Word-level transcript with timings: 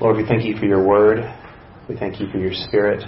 Lord, 0.00 0.16
we 0.16 0.24
thank 0.26 0.44
you 0.44 0.56
for 0.56 0.64
your 0.64 0.84
word. 0.84 1.18
We 1.88 1.96
thank 1.96 2.20
you 2.20 2.26
for 2.32 2.38
your 2.38 2.52
spirit. 2.52 3.04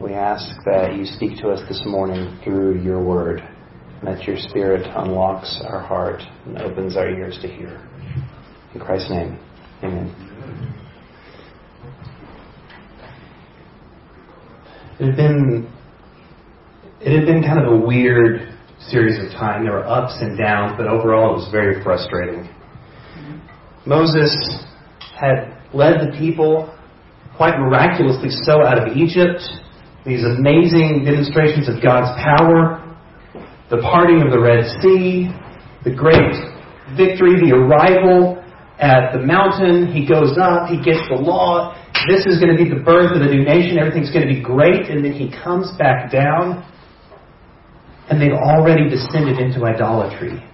We 0.00 0.12
ask 0.12 0.44
that 0.66 0.96
you 0.96 1.06
speak 1.06 1.38
to 1.38 1.48
us 1.50 1.60
this 1.68 1.82
morning 1.86 2.38
through 2.42 2.82
your 2.82 3.02
word, 3.02 3.40
and 4.00 4.08
that 4.08 4.24
your 4.24 4.36
spirit 4.36 4.86
unlocks 4.96 5.62
our 5.66 5.80
heart 5.80 6.20
and 6.44 6.58
opens 6.58 6.96
our 6.96 7.08
ears 7.08 7.38
to 7.42 7.48
hear. 7.48 7.80
In 8.74 8.80
Christ's 8.80 9.10
name, 9.10 9.38
amen. 9.82 10.12
It 14.98 15.06
had 15.06 15.16
been 15.16 15.72
it 17.00 17.16
had 17.16 17.26
been 17.26 17.42
kind 17.42 17.64
of 17.64 17.72
a 17.72 17.86
weird 17.86 18.54
series 18.80 19.24
of 19.24 19.30
time. 19.38 19.64
There 19.64 19.72
were 19.74 19.86
ups 19.86 20.16
and 20.20 20.36
downs, 20.36 20.74
but 20.76 20.88
overall 20.88 21.30
it 21.30 21.36
was 21.36 21.48
very 21.52 21.82
frustrating. 21.82 22.44
Mm-hmm. 22.44 23.88
Moses 23.88 24.64
had 25.24 25.56
led 25.72 26.00
the 26.00 26.16
people 26.18 26.68
quite 27.36 27.58
miraculously 27.58 28.30
so 28.30 28.64
out 28.64 28.78
of 28.78 28.96
Egypt. 28.96 29.40
These 30.04 30.24
amazing 30.24 31.04
demonstrations 31.04 31.68
of 31.68 31.82
God's 31.82 32.12
power, 32.20 32.84
the 33.70 33.78
parting 33.80 34.22
of 34.22 34.30
the 34.30 34.38
Red 34.38 34.64
Sea, 34.82 35.32
the 35.82 35.94
great 35.94 36.36
victory, 36.96 37.40
the 37.40 37.56
arrival 37.56 38.44
at 38.78 39.12
the 39.12 39.20
mountain. 39.20 39.92
He 39.92 40.06
goes 40.06 40.36
up, 40.36 40.68
he 40.68 40.76
gets 40.76 41.00
the 41.08 41.16
law. 41.16 41.74
This 42.08 42.26
is 42.26 42.38
going 42.38 42.54
to 42.54 42.60
be 42.62 42.68
the 42.68 42.84
birth 42.84 43.12
of 43.16 43.20
the 43.20 43.32
new 43.32 43.44
nation. 43.44 43.78
Everything's 43.78 44.12
going 44.12 44.28
to 44.28 44.32
be 44.32 44.42
great. 44.42 44.92
And 44.92 45.04
then 45.04 45.12
he 45.12 45.32
comes 45.32 45.72
back 45.78 46.12
down, 46.12 46.60
and 48.10 48.20
they've 48.20 48.36
already 48.36 48.90
descended 48.90 49.38
into 49.38 49.64
idolatry. 49.64 50.44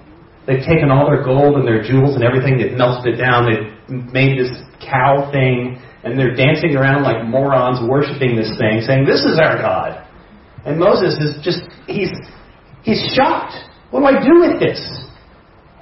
They've 0.46 0.64
taken 0.64 0.90
all 0.90 1.06
their 1.06 1.22
gold 1.22 1.56
and 1.56 1.66
their 1.66 1.82
jewels 1.82 2.16
and 2.16 2.24
everything, 2.24 2.58
they've 2.58 2.76
melted 2.76 3.14
it 3.14 3.16
down, 3.16 3.44
they've 3.44 3.70
made 4.12 4.40
this 4.40 4.50
cow 4.80 5.30
thing, 5.30 5.80
and 6.02 6.18
they're 6.18 6.34
dancing 6.34 6.76
around 6.76 7.04
like 7.04 7.24
morons 7.24 7.78
worshiping 7.84 8.36
this 8.36 8.50
thing, 8.56 8.80
saying, 8.80 9.04
This 9.04 9.20
is 9.20 9.38
our 9.38 9.60
God. 9.60 10.00
And 10.64 10.78
Moses 10.78 11.16
is 11.20 11.40
just, 11.44 11.60
he's, 11.86 12.12
he's 12.82 13.00
shocked. 13.16 13.56
What 13.90 14.00
do 14.00 14.06
I 14.06 14.16
do 14.20 14.40
with 14.40 14.60
this? 14.60 14.80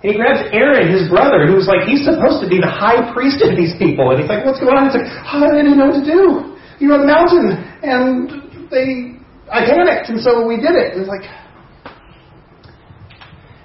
And 0.02 0.14
he 0.14 0.14
grabs 0.14 0.46
Aaron, 0.54 0.86
his 0.94 1.10
brother, 1.10 1.46
who's 1.46 1.66
like, 1.66 1.86
he's 1.86 2.06
supposed 2.06 2.38
to 2.42 2.48
be 2.48 2.62
the 2.62 2.70
high 2.70 3.10
priest 3.10 3.42
of 3.42 3.58
these 3.58 3.74
people. 3.82 4.14
And 4.14 4.22
he's 4.22 4.30
like, 4.30 4.46
what's 4.46 4.62
going 4.62 4.78
on? 4.78 4.86
He's 4.86 5.02
like, 5.02 5.10
oh, 5.10 5.42
I 5.42 5.58
didn't 5.58 5.74
know 5.74 5.90
what 5.90 5.98
to 5.98 6.06
do. 6.06 6.54
You're 6.78 6.94
on 6.94 7.02
the 7.02 7.10
mountain. 7.10 7.58
And 7.82 8.70
they, 8.70 9.18
I 9.50 9.66
panicked, 9.66 10.14
and 10.14 10.22
so 10.22 10.46
we 10.46 10.62
did 10.62 10.78
it. 10.78 10.94
And 10.94 11.02
it's 11.02 11.10
like, 11.10 11.26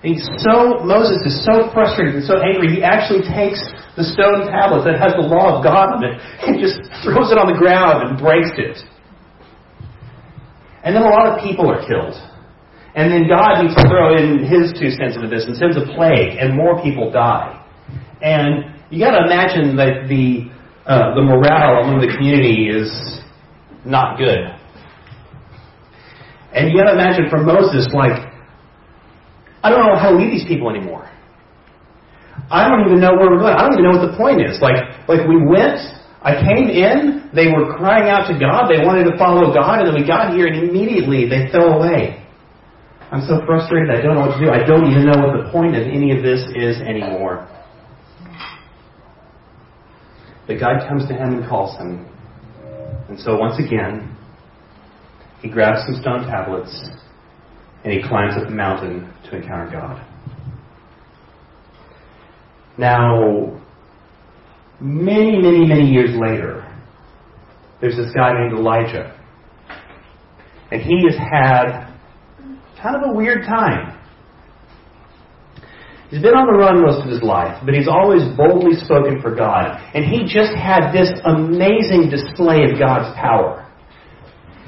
he's 0.04 0.23
so, 0.44 0.84
Moses 0.84 1.23
is 1.23 1.42
so 1.48 1.72
frustrated 1.72 2.20
and 2.20 2.26
so 2.28 2.38
angry, 2.44 2.76
he 2.76 2.84
actually 2.84 3.23
takes 3.23 3.64
the 3.96 4.04
stone 4.04 4.52
tablet 4.52 4.84
that 4.84 5.00
has 5.00 5.16
the 5.16 5.26
law 5.26 5.58
of 5.58 5.64
God 5.64 5.98
on 5.98 6.04
it 6.04 6.20
and 6.45 6.60
just 6.60 6.84
throws 7.02 7.32
it 7.32 7.40
on 7.40 7.48
the 7.48 7.58
ground 7.58 8.04
and 8.04 8.20
breaks 8.20 8.52
it. 8.60 8.78
And 10.84 10.95
then 10.95 11.04
a 11.04 11.10
lot 11.10 11.32
of 11.32 11.40
people 11.40 11.72
are 11.72 11.80
killed. 11.88 12.14
And 12.95 13.10
then 13.10 13.28
God 13.28 13.64
needs 13.64 13.73
to 13.73 13.88
throw 13.88 14.14
in 14.14 14.45
his 14.45 14.76
two 14.78 14.92
cents 14.92 15.16
into 15.16 15.28
this 15.28 15.45
and 15.48 15.58
sends 15.58 15.78
a 15.78 15.86
plague, 15.95 16.38
and 16.38 16.54
more 16.54 16.84
people 16.84 17.10
die. 17.10 17.58
And 18.22 18.76
you 18.92 19.00
got 19.00 19.17
to 19.17 19.26
imagine 19.26 19.76
that 19.78 20.06
the 20.08 20.52
uh, 20.86 21.16
the 21.16 21.22
morale 21.22 21.84
among 21.88 22.02
the 22.02 22.12
community 22.14 22.67
is 22.67 22.92
not 23.86 24.17
good. 24.17 24.52
And 26.54 26.70
you 26.70 26.78
got 26.78 26.92
to 26.92 26.94
imagine 26.94 27.32
for 27.32 27.40
Moses, 27.40 27.88
like 27.94 28.33
I 29.64 29.69
don't 29.72 29.88
know 29.88 29.95
how 29.95 30.11
to 30.11 30.17
lead 30.17 30.31
these 30.31 30.45
people 30.45 30.69
anymore. 30.69 31.09
I 32.52 32.67
don't 32.67 32.86
even 32.86 33.00
know 33.00 33.16
where 33.16 33.31
we're 33.31 33.39
going. 33.39 33.56
I 33.56 33.64
don't 33.64 33.80
even 33.80 33.86
know 33.88 33.97
what 33.97 34.11
the 34.11 34.17
point 34.17 34.44
is. 34.44 34.59
Like, 34.59 34.75
like 35.08 35.23
we 35.23 35.39
went, 35.39 35.80
I 36.22 36.36
came 36.36 36.67
in, 36.67 37.31
they 37.33 37.47
were 37.47 37.75
crying 37.80 38.09
out 38.11 38.28
to 38.28 38.36
God, 38.38 38.67
they 38.67 38.83
wanted 38.83 39.08
to 39.11 39.17
follow 39.17 39.53
God, 39.53 39.80
and 39.80 39.88
then 39.88 39.95
we 39.95 40.05
got 40.05 40.36
here 40.36 40.47
and 40.47 40.70
immediately 40.70 41.28
they 41.28 41.52
fell 41.52 41.80
away. 41.80 42.20
I'm 43.11 43.21
so 43.27 43.45
frustrated, 43.45 43.92
I 43.92 44.02
don't 44.02 44.15
know 44.15 44.27
what 44.27 44.38
to 44.38 44.43
do. 44.43 44.49
I 44.49 44.65
don't 44.65 44.89
even 44.89 45.05
know 45.05 45.20
what 45.21 45.38
the 45.38 45.52
point 45.52 45.76
of 45.76 45.83
any 45.88 46.15
of 46.15 46.23
this 46.23 46.42
is 46.55 46.82
anymore. 46.82 47.48
But 50.48 50.59
God 50.59 50.88
comes 50.89 51.08
to 51.08 51.14
him 51.14 51.39
and 51.39 51.48
calls 51.48 51.77
him. 51.77 52.09
And 53.08 53.20
so 53.20 53.38
once 53.38 53.59
again, 53.59 54.17
he 55.42 55.49
grabs 55.49 55.86
some 55.86 56.02
stone 56.02 56.26
tablets 56.26 56.73
and 57.83 57.94
he 57.94 58.02
climbs 58.02 58.33
up 58.38 58.48
the 58.48 58.55
mountain 58.55 59.11
to 59.30 59.36
encounter 59.36 59.70
God. 59.71 60.05
Now, 62.77 63.61
many, 64.80 65.39
many, 65.42 65.66
many 65.66 65.86
years 65.86 66.11
later, 66.20 66.67
there's 67.82 67.98
this 67.98 68.14
guy 68.14 68.33
named 68.33 68.54
Elijah. 68.58 69.20
And 70.71 70.82
he 70.82 71.04
has 71.10 71.17
had 71.17 71.94
kind 72.82 72.95
of 72.95 73.11
a 73.11 73.14
weird 73.14 73.44
time. 73.44 74.00
He's 76.10 76.21
been 76.21 76.36
on 76.36 76.45
the 76.45 76.58
run 76.58 76.82
most 76.82 77.04
of 77.04 77.10
his 77.10 77.21
life, 77.21 77.61
but 77.65 77.73
he's 77.73 77.88
always 77.88 78.21
boldly 78.38 78.77
spoken 78.77 79.21
for 79.21 79.36
God. 79.36 79.82
And 79.94 80.05
he 80.05 80.23
just 80.23 80.54
had 80.54 80.94
this 80.94 81.10
amazing 81.26 82.10
display 82.10 82.70
of 82.70 82.77
God's 82.77 83.14
power. 83.17 83.67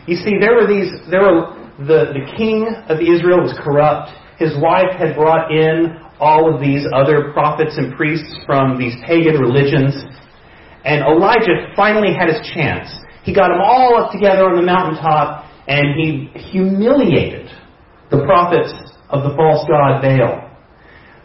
You 0.07 0.15
see, 0.15 0.37
there 0.39 0.55
were 0.55 0.67
these, 0.67 0.91
there 1.09 1.21
were 1.21 1.54
the, 1.79 2.15
the 2.15 2.23
king 2.37 2.67
of 2.87 3.03
Israel 3.03 3.43
was 3.43 3.57
corrupt. 3.63 4.11
His 4.39 4.55
wife 4.61 4.95
had 4.97 5.15
brought 5.15 5.51
in 5.51 5.99
all 6.19 6.47
of 6.53 6.61
these 6.61 6.87
other 6.95 7.31
prophets 7.33 7.75
and 7.77 7.95
priests 7.95 8.31
from 8.45 8.77
these 8.77 8.95
pagan 9.05 9.35
religions. 9.39 9.95
And 10.85 11.03
Elijah 11.03 11.73
finally 11.75 12.15
had 12.15 12.29
his 12.29 12.39
chance. 12.53 12.87
He 13.23 13.33
got 13.33 13.49
them 13.49 13.59
all 13.59 13.97
up 13.97 14.11
together 14.11 14.47
on 14.47 14.55
the 14.55 14.65
mountaintop 14.65 15.49
and 15.67 15.97
he 15.97 16.29
humiliated 16.51 17.49
the 18.11 18.23
prophets 18.23 18.71
of 19.09 19.23
the 19.23 19.35
false 19.35 19.65
god 19.67 20.01
Baal. 20.01 20.45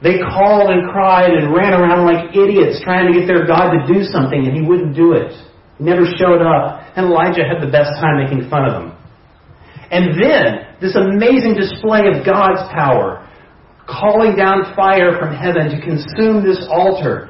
They 0.03 0.17
called 0.17 0.71
and 0.71 0.89
cried 0.91 1.31
and 1.31 1.53
ran 1.53 1.75
around 1.77 2.09
like 2.09 2.35
idiots 2.35 2.81
trying 2.83 3.13
to 3.13 3.19
get 3.19 3.29
their 3.29 3.47
God 3.47 3.77
to 3.77 3.85
do 3.87 4.03
something 4.03 4.49
and 4.49 4.57
he 4.57 4.65
wouldn't 4.65 4.97
do 4.97 5.13
it. 5.13 5.31
He 5.77 5.85
never 5.85 6.09
showed 6.17 6.41
up. 6.41 6.81
And 6.97 7.07
Elijah 7.07 7.45
had 7.45 7.61
the 7.61 7.71
best 7.71 7.93
time 8.01 8.17
making 8.25 8.49
fun 8.49 8.65
of 8.65 8.73
them. 8.73 8.90
And 9.91 10.15
then, 10.15 10.79
this 10.81 10.95
amazing 10.95 11.59
display 11.59 12.07
of 12.07 12.25
God's 12.25 12.63
power, 12.71 13.27
calling 13.91 14.37
down 14.37 14.73
fire 14.75 15.19
from 15.19 15.35
heaven 15.35 15.67
to 15.75 15.79
consume 15.83 16.47
this 16.47 16.63
altar. 16.71 17.29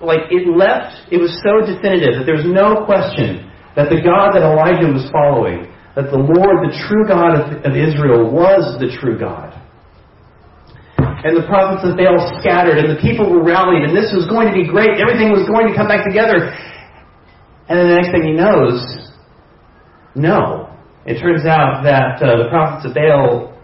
Like, 0.00 0.32
it 0.32 0.48
left, 0.48 1.12
it 1.12 1.20
was 1.20 1.36
so 1.44 1.60
definitive 1.60 2.18
that 2.18 2.24
there 2.24 2.40
was 2.40 2.48
no 2.48 2.84
question 2.88 3.52
that 3.76 3.92
the 3.92 4.00
God 4.00 4.32
that 4.32 4.42
Elijah 4.42 4.88
was 4.88 5.04
following, 5.12 5.68
that 5.94 6.08
the 6.08 6.18
Lord, 6.18 6.64
the 6.64 6.72
true 6.88 7.04
God 7.04 7.36
of, 7.36 7.44
of 7.68 7.72
Israel, 7.76 8.32
was 8.32 8.80
the 8.80 8.88
true 8.98 9.20
God. 9.20 9.52
And 11.24 11.36
the 11.36 11.46
prophets 11.46 11.86
of 11.86 11.94
Baal 11.96 12.18
scattered, 12.40 12.82
and 12.82 12.90
the 12.90 13.00
people 13.00 13.30
were 13.30 13.44
rallied, 13.44 13.84
and 13.84 13.94
this 13.94 14.10
was 14.10 14.26
going 14.26 14.48
to 14.48 14.56
be 14.56 14.66
great. 14.66 14.98
Everything 14.98 15.30
was 15.30 15.46
going 15.46 15.68
to 15.68 15.74
come 15.76 15.86
back 15.86 16.02
together. 16.02 16.50
And 17.68 17.78
then 17.78 17.88
the 17.88 17.94
next 17.94 18.10
thing 18.10 18.24
he 18.26 18.34
knows, 18.34 18.80
no, 20.16 20.61
it 21.06 21.20
turns 21.20 21.46
out 21.46 21.82
that 21.82 22.22
uh, 22.22 22.44
the 22.44 22.48
prophets 22.48 22.86
of 22.86 22.94
Baal, 22.94 23.58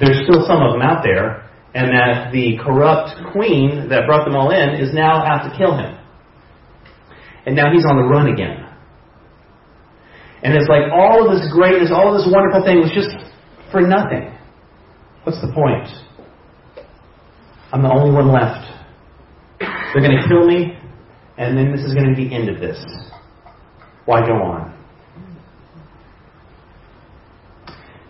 there's 0.00 0.26
still 0.26 0.44
some 0.46 0.62
of 0.62 0.72
them 0.72 0.82
out 0.82 1.02
there, 1.04 1.48
and 1.74 1.90
that 1.90 2.32
the 2.32 2.58
corrupt 2.62 3.14
queen 3.32 3.88
that 3.88 4.06
brought 4.06 4.24
them 4.24 4.34
all 4.34 4.50
in 4.50 4.80
is 4.80 4.92
now 4.94 5.22
out 5.24 5.48
to 5.48 5.56
kill 5.56 5.76
him. 5.76 5.98
And 7.46 7.54
now 7.54 7.70
he's 7.72 7.84
on 7.84 7.96
the 7.96 8.02
run 8.02 8.32
again. 8.32 8.64
And 10.42 10.54
it's 10.54 10.68
like 10.68 10.92
all 10.92 11.24
of 11.24 11.38
this 11.38 11.46
greatness, 11.52 11.90
all 11.92 12.14
of 12.14 12.20
this 12.20 12.28
wonderful 12.30 12.64
thing 12.64 12.78
was 12.80 12.90
just 12.92 13.14
for 13.70 13.80
nothing. 13.80 14.30
What's 15.24 15.40
the 15.40 15.52
point? 15.52 15.88
I'm 17.72 17.82
the 17.82 17.90
only 17.90 18.14
one 18.14 18.30
left. 18.30 18.70
They're 19.58 20.02
going 20.02 20.16
to 20.16 20.28
kill 20.28 20.46
me, 20.46 20.76
and 21.38 21.56
then 21.56 21.72
this 21.72 21.84
is 21.84 21.94
going 21.94 22.08
to 22.08 22.14
be 22.14 22.28
the 22.28 22.34
end 22.34 22.48
of 22.48 22.60
this. 22.60 22.84
Why 24.04 24.20
go 24.20 24.34
on? 24.34 24.73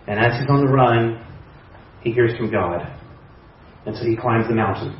And 0.07 0.19
as 0.19 0.39
he's 0.39 0.49
on 0.49 0.65
the 0.65 0.71
run, 0.71 1.25
he 2.01 2.11
hears 2.11 2.37
from 2.37 2.51
God. 2.51 2.81
And 3.85 3.95
so 3.95 4.03
he 4.03 4.15
climbs 4.15 4.47
the 4.47 4.55
mountain. 4.55 4.99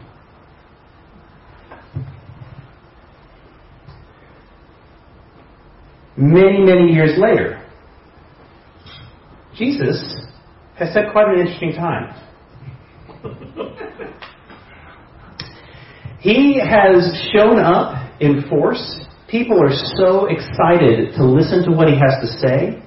Many, 6.17 6.59
many 6.59 6.93
years 6.93 7.17
later, 7.17 7.61
Jesus 9.57 10.15
has 10.77 10.93
had 10.93 11.11
quite 11.11 11.27
an 11.27 11.39
interesting 11.39 11.73
time. 11.73 12.15
he 16.19 16.59
has 16.59 17.29
shown 17.33 17.59
up 17.59 18.11
in 18.21 18.47
force. 18.49 19.01
People 19.29 19.61
are 19.61 19.73
so 19.97 20.27
excited 20.27 21.13
to 21.15 21.25
listen 21.25 21.63
to 21.65 21.71
what 21.71 21.89
he 21.89 21.95
has 21.95 22.21
to 22.21 22.27
say. 22.39 22.81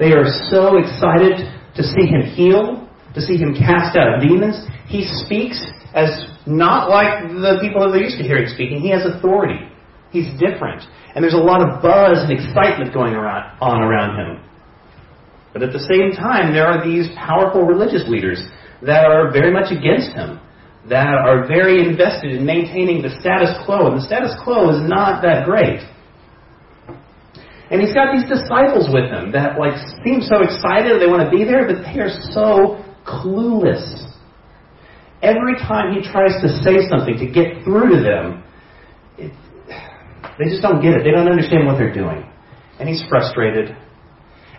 They 0.00 0.16
are 0.16 0.24
so 0.48 0.80
excited 0.80 1.44
to 1.76 1.82
see 1.84 2.08
him 2.08 2.22
heal, 2.32 2.88
to 3.12 3.20
see 3.20 3.36
him 3.36 3.52
cast 3.52 3.98
out 4.00 4.24
demons. 4.24 4.56
He 4.88 5.04
speaks 5.04 5.60
as 5.92 6.08
not 6.46 6.88
like 6.88 7.28
the 7.28 7.58
people 7.60 7.84
that 7.84 7.92
they're 7.92 8.08
used 8.08 8.16
to 8.16 8.24
hearing 8.24 8.48
speaking. 8.48 8.80
He 8.80 8.88
has 8.90 9.04
authority. 9.04 9.60
He's 10.10 10.32
different. 10.40 10.82
And 11.14 11.22
there's 11.22 11.36
a 11.36 11.44
lot 11.44 11.60
of 11.60 11.82
buzz 11.82 12.24
and 12.24 12.32
excitement 12.32 12.94
going 12.94 13.12
around, 13.12 13.60
on 13.60 13.82
around 13.82 14.16
him. 14.16 14.42
But 15.52 15.62
at 15.62 15.72
the 15.72 15.84
same 15.84 16.16
time, 16.16 16.54
there 16.54 16.66
are 16.66 16.82
these 16.82 17.08
powerful 17.14 17.62
religious 17.62 18.08
leaders 18.08 18.40
that 18.80 19.04
are 19.04 19.30
very 19.30 19.52
much 19.52 19.70
against 19.70 20.16
him, 20.16 20.40
that 20.88 21.12
are 21.12 21.46
very 21.46 21.84
invested 21.86 22.32
in 22.32 22.46
maintaining 22.46 23.02
the 23.02 23.12
status 23.20 23.52
quo. 23.66 23.92
And 23.92 24.00
the 24.00 24.06
status 24.06 24.32
quo 24.42 24.70
is 24.70 24.88
not 24.88 25.20
that 25.22 25.44
great. 25.44 25.84
And 27.70 27.80
he's 27.80 27.94
got 27.94 28.10
these 28.10 28.26
disciples 28.26 28.90
with 28.90 29.06
him 29.06 29.30
that 29.32 29.58
like 29.58 29.78
seem 30.02 30.20
so 30.20 30.42
excited 30.42 31.00
they 31.00 31.06
want 31.06 31.22
to 31.22 31.30
be 31.30 31.46
there, 31.46 31.70
but 31.70 31.86
they 31.86 32.02
are 32.02 32.10
so 32.34 32.82
clueless. 33.06 34.10
Every 35.22 35.54
time 35.54 35.94
he 35.94 36.02
tries 36.02 36.34
to 36.42 36.48
say 36.66 36.88
something 36.90 37.14
to 37.14 37.26
get 37.30 37.62
through 37.62 37.94
to 37.94 38.00
them, 38.02 38.42
it, 39.18 39.30
they 40.38 40.50
just 40.50 40.62
don't 40.62 40.82
get 40.82 40.98
it. 40.98 41.04
They 41.04 41.12
don't 41.12 41.30
understand 41.30 41.66
what 41.66 41.78
they're 41.78 41.94
doing. 41.94 42.26
And 42.80 42.88
he's 42.88 43.04
frustrated. 43.08 43.76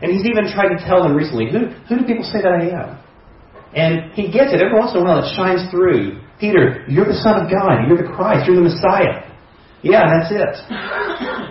And 0.01 0.11
he's 0.11 0.25
even 0.25 0.47
tried 0.47 0.71
to 0.77 0.79
tell 0.87 1.03
them 1.03 1.13
recently, 1.13 1.51
who, 1.51 1.67
who 1.89 1.99
do 1.99 2.05
people 2.05 2.23
say 2.23 2.39
that 2.41 2.53
I 2.53 2.69
am? 2.71 2.97
And 3.75 4.13
he 4.13 4.31
gets 4.31 4.53
it. 4.53 4.61
Every 4.61 4.77
once 4.77 4.95
in 4.95 5.01
a 5.01 5.03
while 5.03 5.19
it 5.19 5.35
shines 5.35 5.69
through. 5.69 6.21
Peter, 6.39 6.85
you're 6.87 7.05
the 7.05 7.19
Son 7.19 7.43
of 7.43 7.51
God. 7.51 7.87
You're 7.87 7.97
the 7.97 8.11
Christ. 8.15 8.47
You're 8.47 8.55
the 8.55 8.69
Messiah. 8.71 9.27
Yeah, 9.83 10.07
that's 10.07 10.31
it. 10.31 11.50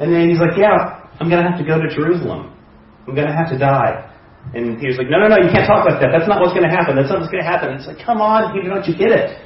And 0.00 0.08
then 0.12 0.30
he's 0.30 0.40
like, 0.40 0.56
yeah, 0.56 1.06
I'm 1.20 1.28
going 1.28 1.44
to 1.44 1.48
have 1.48 1.60
to 1.60 1.66
go 1.66 1.76
to 1.76 1.88
Jerusalem. 1.92 2.56
I'm 3.06 3.14
going 3.14 3.28
to 3.28 3.36
have 3.36 3.52
to 3.52 3.58
die. 3.58 4.08
And 4.54 4.80
Peter's 4.80 4.96
like, 4.96 5.12
no, 5.12 5.20
no, 5.20 5.28
no, 5.28 5.36
you 5.36 5.52
can't 5.52 5.68
talk 5.68 5.84
like 5.84 6.00
that. 6.00 6.08
That's 6.10 6.26
not 6.26 6.40
what's 6.40 6.56
going 6.56 6.64
to 6.64 6.72
happen. 6.72 6.96
That's 6.96 7.12
not 7.12 7.20
what's 7.20 7.30
going 7.30 7.44
to 7.44 7.48
happen. 7.48 7.76
It's 7.76 7.86
like, 7.86 8.00
come 8.00 8.24
on, 8.24 8.56
Peter, 8.56 8.72
don't 8.72 8.88
you 8.88 8.96
get 8.96 9.12
it? 9.12 9.36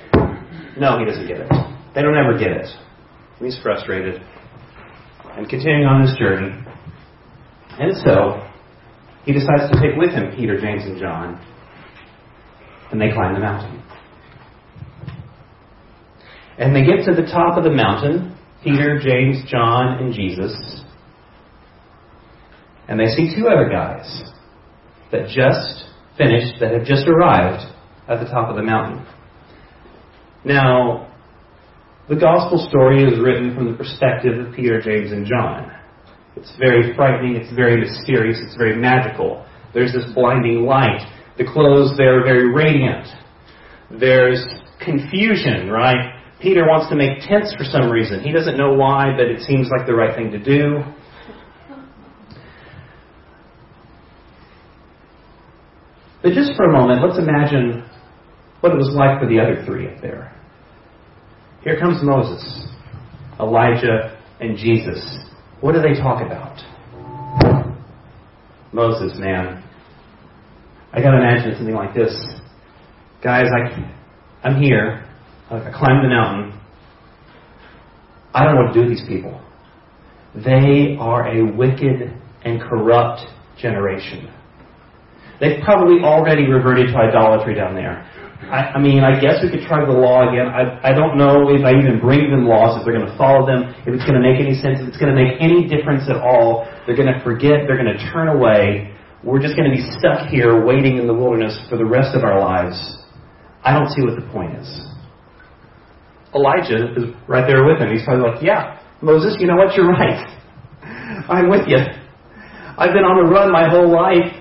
No, 0.79 0.99
he 0.99 1.05
doesn't 1.05 1.27
get 1.27 1.43
it. 1.43 1.51
They 1.95 2.03
don't 2.03 2.17
ever 2.17 2.39
get 2.39 2.55
it. 2.55 2.71
And 3.39 3.51
he's 3.51 3.59
frustrated 3.61 4.23
and 5.37 5.49
continuing 5.49 5.85
on 5.85 6.07
his 6.07 6.15
journey. 6.17 6.55
And 7.79 7.97
so, 8.07 8.47
he 9.25 9.33
decides 9.33 9.73
to 9.73 9.81
take 9.81 9.97
with 9.97 10.11
him 10.11 10.31
Peter, 10.37 10.61
James, 10.61 10.85
and 10.85 11.01
John, 11.01 11.41
and 12.93 13.01
they 13.01 13.11
climb 13.11 13.35
the 13.35 13.41
mountain. 13.41 13.83
And 16.59 16.75
they 16.77 16.85
get 16.85 17.05
to 17.07 17.15
the 17.15 17.27
top 17.27 17.59
of 17.59 17.65
the 17.65 17.71
mountain 17.71 18.34
Peter, 18.65 18.99
James, 18.99 19.45
John, 19.49 20.03
and 20.03 20.15
Jesus. 20.15 20.83
And 22.89 22.99
they 22.99 23.07
see 23.07 23.35
two 23.37 23.49
other 23.49 23.69
guys 23.69 24.23
that 25.13 25.29
just 25.29 25.85
finished, 26.19 26.57
that 26.61 26.73
have 26.73 26.85
just 26.85 27.07
arrived 27.07 27.63
at 28.09 28.21
the 28.21 28.31
top 28.31 28.49
of 28.49 28.57
the 28.57 28.63
mountain. 28.63 29.07
Now, 30.45 31.13
the 32.09 32.17
gospel 32.17 32.67
story 32.69 33.03
is 33.05 33.19
written 33.19 33.55
from 33.55 33.71
the 33.71 33.77
perspective 33.77 34.39
of 34.47 34.55
Peter, 34.55 34.81
James, 34.81 35.13
and 35.13 35.27
John. 35.27 35.71
It's 36.37 36.53
very 36.59 36.95
frightening, 36.95 37.37
it's 37.37 37.55
very 37.55 37.81
mysterious, 37.81 38.39
it's 38.45 38.57
very 38.57 38.77
magical. 38.77 39.47
There's 39.73 39.93
this 39.93 40.13
blinding 40.15 40.65
light. 40.65 41.01
The 41.39 41.45
clothes, 41.45 41.97
they're 41.97 42.23
very 42.23 42.53
radiant. 42.53 43.07
There's 43.91 44.45
confusion, 44.85 45.71
right? 45.71 46.24
Peter 46.45 46.67
wants 46.69 46.91
to 46.91 46.95
make 46.95 47.21
tents 47.27 47.55
for 47.57 47.65
some 47.65 47.91
reason. 47.91 48.21
He 48.21 48.31
doesn't 48.31 48.59
know 48.59 48.75
why, 48.75 49.17
but 49.17 49.29
it 49.29 49.41
seems 49.41 49.71
like 49.71 49.87
the 49.87 49.95
right 49.95 50.15
thing 50.15 50.31
to 50.31 50.39
do. 50.39 50.85
But 56.23 56.35
just 56.35 56.53
for 56.55 56.67
a 56.67 56.73
moment, 56.73 57.03
let's 57.03 57.19
imagine 57.19 57.89
what 58.61 58.73
it 58.73 58.77
was 58.77 58.95
like 58.95 59.19
for 59.21 59.27
the 59.27 59.41
other 59.41 59.65
three 59.65 59.89
up 59.89 60.03
there. 60.03 60.37
Here 61.63 61.81
comes 61.81 62.03
Moses, 62.03 62.67
Elijah, 63.41 64.21
and 64.39 64.59
Jesus. 64.59 65.01
What 65.63 65.73
do 65.73 65.81
they 65.81 65.95
talk 65.95 66.21
about? 66.21 66.61
Moses, 68.71 69.19
man. 69.19 69.65
I 70.93 71.01
gotta 71.01 71.17
imagine 71.17 71.55
something 71.57 71.75
like 71.75 71.95
this. 71.95 72.15
Guys, 73.23 73.47
I, 73.51 74.47
I'm 74.47 74.63
here. 74.63 75.09
I 75.51 75.71
climbed 75.77 76.05
the 76.05 76.09
mountain. 76.09 76.61
I 78.33 78.45
don't 78.45 78.57
what 78.57 78.73
to 78.73 78.83
do 78.83 78.89
these 78.89 79.05
people. 79.07 79.41
They 80.35 80.97
are 80.99 81.29
a 81.29 81.45
wicked 81.55 82.11
and 82.45 82.61
corrupt 82.61 83.23
generation. 83.59 84.33
They've 85.41 85.63
probably 85.63 86.03
already 86.03 86.49
reverted 86.49 86.89
to 86.89 86.97
idolatry 86.97 87.55
down 87.55 87.75
there. 87.75 88.03
I, 88.51 88.77
I 88.77 88.79
mean, 88.81 89.05
I 89.05 89.21
guess 89.21 89.39
we 89.43 89.51
could 89.51 89.67
try 89.67 89.85
the 89.85 89.93
law 89.93 90.29
again. 90.29 90.49
I, 90.49 90.91
I 90.91 90.93
don't 90.93 91.17
know 91.17 91.49
if 91.49 91.65
I 91.65 91.79
even 91.79 92.01
bring 92.01 92.31
them 92.31 92.47
laws, 92.47 92.79
if 92.79 92.85
they're 92.85 92.97
going 92.97 93.07
to 93.07 93.17
follow 93.17 93.47
them, 93.47 93.75
if 93.87 93.95
it's 93.95 94.05
going 94.05 94.21
to 94.21 94.25
make 94.25 94.41
any 94.41 94.55
sense, 94.59 94.81
if 94.83 94.89
it's 94.89 94.99
going 94.99 95.15
to 95.15 95.19
make 95.19 95.41
any 95.41 95.69
difference 95.69 96.05
at 96.11 96.17
all. 96.17 96.69
They're 96.87 96.97
going 96.97 97.13
to 97.13 97.23
forget, 97.23 97.65
they're 97.67 97.79
going 97.79 97.93
to 97.95 98.03
turn 98.13 98.29
away. 98.29 98.93
We're 99.23 99.41
just 99.41 99.57
going 99.57 99.71
to 99.71 99.75
be 99.75 99.85
stuck 99.99 100.29
here 100.29 100.65
waiting 100.65 100.99
in 100.99 101.07
the 101.07 101.15
wilderness 101.15 101.57
for 101.71 101.79
the 101.79 101.87
rest 101.87 102.15
of 102.15 102.25
our 102.25 102.41
lives. 102.41 102.77
I 103.63 103.73
don't 103.73 103.89
see 103.95 104.03
what 104.03 104.17
the 104.21 104.27
point 104.33 104.59
is. 104.59 104.69
Elijah 106.35 106.93
is 106.97 107.15
right 107.29 107.47
there 107.47 107.65
with 107.65 107.79
him. 107.79 107.93
He's 107.93 108.05
probably 108.05 108.31
like, 108.31 108.43
Yeah, 108.43 108.81
Moses, 109.01 109.37
you 109.39 109.47
know 109.47 109.57
what? 109.57 109.75
You're 109.77 109.89
right. 109.89 110.27
I'm 111.29 111.49
with 111.49 111.69
you. 111.69 111.79
I've 112.77 112.93
been 112.93 113.07
on 113.07 113.23
the 113.23 113.31
run 113.31 113.53
my 113.53 113.71
whole 113.71 113.87
life. 113.87 114.35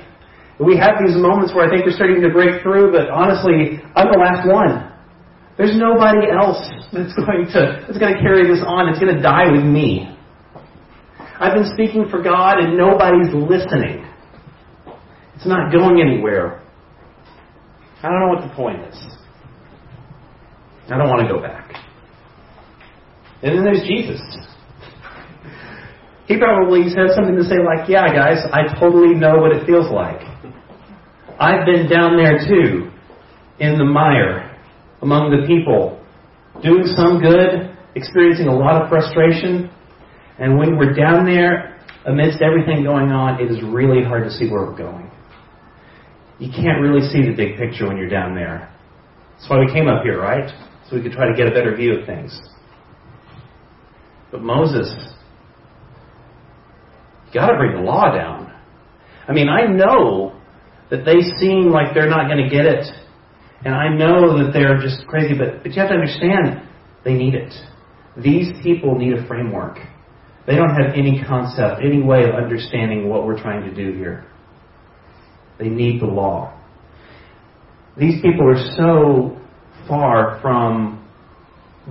We 0.59 0.77
have 0.77 0.97
these 1.05 1.15
moments 1.15 1.53
where 1.53 1.65
I 1.65 1.69
think 1.69 1.85
we're 1.85 1.93
starting 1.93 2.21
to 2.21 2.29
break 2.29 2.61
through, 2.61 2.91
but 2.91 3.09
honestly, 3.09 3.81
I'm 3.95 4.09
the 4.09 4.17
last 4.17 4.47
one. 4.49 4.89
There's 5.57 5.77
nobody 5.77 6.29
else 6.33 6.57
that's 6.89 7.13
going 7.13 7.45
to 7.53 7.85
that's 7.85 7.97
going 7.97 8.13
to 8.13 8.21
carry 8.21 8.47
this 8.49 8.63
on. 8.65 8.89
It's 8.89 8.99
going 8.99 9.13
to 9.15 9.21
die 9.21 9.51
with 9.51 9.63
me. 9.63 10.09
I've 11.39 11.53
been 11.53 11.69
speaking 11.73 12.09
for 12.09 12.21
God 12.21 12.59
and 12.59 12.77
nobody's 12.77 13.29
listening. 13.33 14.05
It's 15.35 15.45
not 15.45 15.71
going 15.71 16.01
anywhere. 16.01 16.61
I 18.01 18.09
don't 18.09 18.19
know 18.19 18.27
what 18.33 18.47
the 18.47 18.55
point 18.55 18.81
is. 18.81 18.97
I 20.89 20.97
don't 20.97 21.09
want 21.09 21.21
to 21.21 21.27
go 21.27 21.41
back. 21.41 21.82
And 23.43 23.57
then 23.57 23.63
there's 23.65 23.83
Jesus. 23.85 24.21
He 26.27 26.37
probably 26.37 26.83
has 26.83 27.13
something 27.13 27.35
to 27.35 27.43
say 27.43 27.59
like, 27.59 27.89
yeah, 27.89 28.07
guys, 28.07 28.39
I 28.53 28.73
totally 28.79 29.13
know 29.13 29.37
what 29.37 29.51
it 29.51 29.65
feels 29.65 29.91
like. 29.91 30.21
I've 31.37 31.65
been 31.65 31.89
down 31.89 32.15
there 32.15 32.39
too, 32.47 32.89
in 33.59 33.77
the 33.77 33.83
mire, 33.83 34.57
among 35.01 35.31
the 35.31 35.45
people, 35.45 35.99
doing 36.63 36.85
some 36.95 37.19
good, 37.19 37.75
experiencing 37.95 38.47
a 38.47 38.55
lot 38.55 38.81
of 38.81 38.87
frustration. 38.87 39.69
And 40.39 40.57
when 40.57 40.77
we're 40.77 40.93
down 40.93 41.25
there, 41.25 41.81
amidst 42.05 42.41
everything 42.41 42.83
going 42.83 43.11
on, 43.11 43.41
it 43.41 43.51
is 43.51 43.61
really 43.61 44.03
hard 44.03 44.23
to 44.23 44.31
see 44.31 44.49
where 44.49 44.65
we're 44.65 44.77
going. 44.77 45.11
You 46.39 46.49
can't 46.49 46.79
really 46.79 47.05
see 47.09 47.21
the 47.27 47.35
big 47.35 47.57
picture 47.57 47.87
when 47.87 47.97
you're 47.97 48.09
down 48.09 48.35
there. 48.35 48.71
That's 49.35 49.49
why 49.49 49.59
we 49.59 49.71
came 49.73 49.89
up 49.89 50.03
here, 50.03 50.21
right? 50.21 50.49
So 50.89 50.95
we 50.95 51.03
could 51.03 51.11
try 51.11 51.27
to 51.27 51.35
get 51.35 51.47
a 51.47 51.51
better 51.51 51.75
view 51.75 51.99
of 51.99 52.05
things. 52.05 52.39
But 54.33 54.41
Moses, 54.41 54.91
you 57.27 57.39
got 57.39 57.51
to 57.51 57.57
bring 57.57 57.75
the 57.75 57.83
law 57.83 58.11
down. 58.11 58.51
I 59.27 59.31
mean, 59.31 59.47
I 59.47 59.67
know 59.67 60.35
that 60.89 61.05
they 61.05 61.21
seem 61.39 61.69
like 61.69 61.93
they're 61.93 62.09
not 62.09 62.27
going 62.27 62.43
to 62.43 62.49
get 62.49 62.65
it. 62.65 62.83
And 63.63 63.75
I 63.75 63.89
know 63.89 64.43
that 64.43 64.51
they're 64.51 64.81
just 64.81 65.05
crazy, 65.05 65.37
but, 65.37 65.61
but 65.61 65.73
you 65.73 65.79
have 65.79 65.89
to 65.89 65.95
understand 65.95 66.67
they 67.05 67.13
need 67.13 67.35
it. 67.35 67.53
These 68.17 68.51
people 68.63 68.97
need 68.97 69.13
a 69.13 69.27
framework. 69.27 69.77
They 70.47 70.55
don't 70.55 70.75
have 70.81 70.95
any 70.95 71.23
concept, 71.23 71.81
any 71.85 72.01
way 72.01 72.23
of 72.23 72.33
understanding 72.33 73.09
what 73.09 73.27
we're 73.27 73.39
trying 73.39 73.69
to 73.69 73.75
do 73.75 73.95
here. 73.95 74.25
They 75.59 75.69
need 75.69 76.01
the 76.01 76.07
law. 76.07 76.59
These 77.99 78.19
people 78.23 78.49
are 78.49 78.75
so 78.75 79.39
far 79.87 80.39
from 80.41 81.07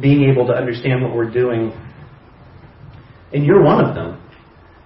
being 0.01 0.29
able 0.29 0.49
to 0.49 0.53
understand 0.53 1.03
what 1.03 1.15
we're 1.15 1.31
doing. 1.31 1.73
And 3.33 3.45
you're 3.45 3.63
one 3.63 3.85
of 3.85 3.95
them. 3.95 4.21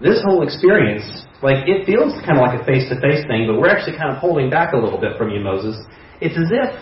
This 0.00 0.22
whole 0.24 0.42
experience 0.42 1.26
like, 1.42 1.68
it 1.68 1.84
feels 1.84 2.14
kind 2.24 2.38
of 2.38 2.42
like 2.48 2.60
a 2.60 2.64
face 2.64 2.88
to 2.88 2.96
face 3.00 3.26
thing, 3.28 3.46
but 3.46 3.60
we're 3.60 3.68
actually 3.68 3.96
kind 3.98 4.10
of 4.10 4.16
holding 4.16 4.48
back 4.48 4.72
a 4.72 4.76
little 4.76 4.98
bit 4.98 5.18
from 5.18 5.30
you, 5.30 5.40
Moses. 5.40 5.76
It's 6.20 6.36
as 6.36 6.48
if, 6.50 6.72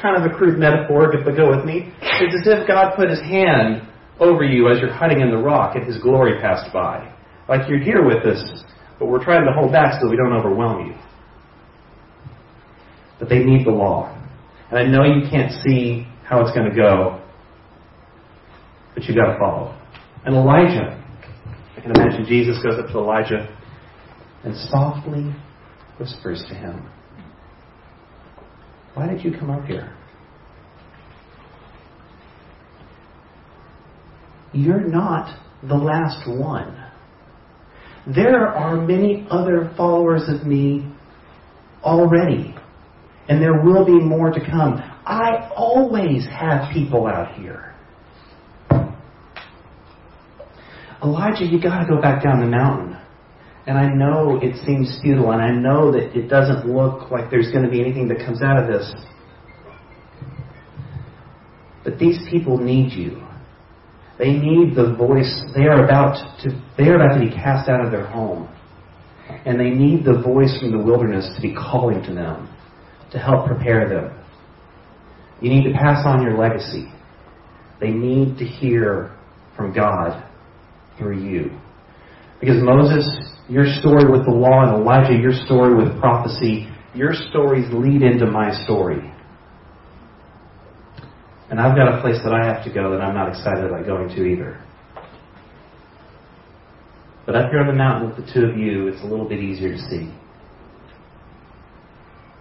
kind 0.00 0.16
of 0.16 0.30
a 0.30 0.34
crude 0.34 0.58
metaphor, 0.58 1.12
but 1.12 1.36
go 1.36 1.54
with 1.54 1.64
me, 1.64 1.92
it's 2.00 2.34
as 2.34 2.46
if 2.46 2.66
God 2.66 2.96
put 2.96 3.10
his 3.10 3.20
hand 3.20 3.86
over 4.18 4.44
you 4.44 4.70
as 4.70 4.80
you're 4.80 4.92
hiding 4.92 5.20
in 5.20 5.30
the 5.30 5.36
rock 5.36 5.76
and 5.76 5.86
his 5.86 6.02
glory 6.02 6.40
passed 6.40 6.72
by. 6.72 7.12
Like 7.48 7.68
you're 7.68 7.82
here 7.82 8.04
with 8.04 8.24
us, 8.24 8.64
but 8.98 9.06
we're 9.06 9.22
trying 9.22 9.44
to 9.44 9.52
hold 9.52 9.72
back 9.72 10.00
so 10.00 10.08
we 10.08 10.16
don't 10.16 10.32
overwhelm 10.32 10.86
you. 10.86 10.94
But 13.18 13.28
they 13.28 13.38
need 13.38 13.66
the 13.66 13.72
law. 13.72 14.18
And 14.70 14.78
I 14.78 14.84
know 14.84 15.04
you 15.04 15.28
can't 15.28 15.52
see 15.66 16.06
how 16.24 16.40
it's 16.40 16.56
going 16.56 16.70
to 16.70 16.74
go, 16.74 17.20
but 18.94 19.04
you 19.04 19.14
got 19.14 19.34
to 19.34 19.38
follow. 19.38 19.78
And 20.24 20.34
Elijah, 20.36 21.02
I 21.76 21.80
can 21.80 21.90
imagine 21.90 22.26
Jesus 22.26 22.62
goes 22.62 22.78
up 22.78 22.86
to 22.92 22.98
Elijah 22.98 23.58
and 24.44 24.56
softly 24.70 25.34
whispers 25.98 26.44
to 26.48 26.54
him, 26.54 26.88
Why 28.94 29.08
did 29.08 29.24
you 29.24 29.32
come 29.38 29.50
up 29.50 29.64
here? 29.64 29.96
you're 34.52 34.86
not 34.86 35.38
the 35.62 35.74
last 35.74 36.28
one. 36.28 36.78
There 38.06 38.46
are 38.46 38.76
many 38.76 39.26
other 39.30 39.72
followers 39.76 40.22
of 40.28 40.46
me 40.46 40.92
already, 41.82 42.54
and 43.28 43.40
there 43.40 43.62
will 43.62 43.84
be 43.84 43.98
more 43.98 44.30
to 44.30 44.40
come. 44.40 44.74
I 45.06 45.50
always 45.56 46.26
have 46.26 46.72
people 46.72 47.06
out 47.06 47.34
here. 47.34 47.71
Elijah, 51.02 51.44
you 51.44 51.60
got 51.60 51.80
to 51.82 51.88
go 51.88 52.00
back 52.00 52.22
down 52.22 52.40
the 52.40 52.46
mountain. 52.46 52.96
And 53.66 53.78
I 53.78 53.92
know 53.92 54.38
it 54.42 54.56
seems 54.64 54.98
futile, 55.02 55.30
and 55.30 55.42
I 55.42 55.50
know 55.50 55.92
that 55.92 56.16
it 56.16 56.28
doesn't 56.28 56.66
look 56.66 57.10
like 57.10 57.30
there's 57.30 57.50
going 57.52 57.64
to 57.64 57.70
be 57.70 57.80
anything 57.80 58.08
that 58.08 58.18
comes 58.18 58.42
out 58.42 58.58
of 58.58 58.68
this. 58.68 58.92
But 61.84 61.98
these 61.98 62.18
people 62.30 62.58
need 62.58 62.92
you. 62.92 63.22
They 64.18 64.32
need 64.32 64.76
the 64.76 64.94
voice. 64.94 65.42
They 65.54 65.64
are 65.64 65.84
about 65.84 66.14
to 66.42 66.50
they 66.78 66.84
are 66.84 66.96
about 66.96 67.18
to 67.18 67.20
be 67.20 67.30
cast 67.30 67.68
out 67.68 67.84
of 67.84 67.90
their 67.90 68.06
home. 68.06 68.48
And 69.46 69.58
they 69.58 69.70
need 69.70 70.04
the 70.04 70.20
voice 70.20 70.56
from 70.60 70.72
the 70.72 70.78
wilderness 70.78 71.28
to 71.34 71.42
be 71.42 71.54
calling 71.54 72.02
to 72.04 72.14
them, 72.14 72.54
to 73.10 73.18
help 73.18 73.46
prepare 73.46 73.88
them. 73.88 74.16
You 75.40 75.50
need 75.50 75.64
to 75.64 75.72
pass 75.72 76.04
on 76.06 76.22
your 76.22 76.38
legacy. 76.38 76.92
They 77.80 77.90
need 77.90 78.38
to 78.38 78.44
hear 78.44 79.16
from 79.56 79.74
God 79.74 80.22
through 81.02 81.20
you. 81.22 81.50
Because 82.40 82.62
Moses, 82.62 83.04
your 83.48 83.66
story 83.80 84.10
with 84.10 84.24
the 84.24 84.32
law, 84.32 84.62
and 84.62 84.82
Elijah, 84.82 85.14
your 85.14 85.32
story 85.44 85.74
with 85.74 85.98
prophecy, 86.00 86.68
your 86.94 87.12
stories 87.30 87.66
lead 87.72 88.02
into 88.02 88.26
my 88.26 88.50
story. 88.64 89.12
And 91.50 91.60
I've 91.60 91.76
got 91.76 91.98
a 91.98 92.00
place 92.00 92.18
that 92.24 92.32
I 92.32 92.46
have 92.46 92.64
to 92.64 92.72
go 92.72 92.90
that 92.92 93.00
I'm 93.02 93.14
not 93.14 93.28
excited 93.28 93.64
about 93.64 93.84
going 93.86 94.08
to 94.08 94.24
either. 94.24 94.64
But 97.26 97.36
up 97.36 97.50
here 97.50 97.60
on 97.60 97.66
the 97.66 97.74
mountain 97.74 98.08
with 98.08 98.16
the 98.16 98.32
two 98.32 98.46
of 98.46 98.56
you, 98.56 98.88
it's 98.88 99.02
a 99.02 99.06
little 99.06 99.28
bit 99.28 99.38
easier 99.38 99.72
to 99.72 99.78
see. 99.78 100.12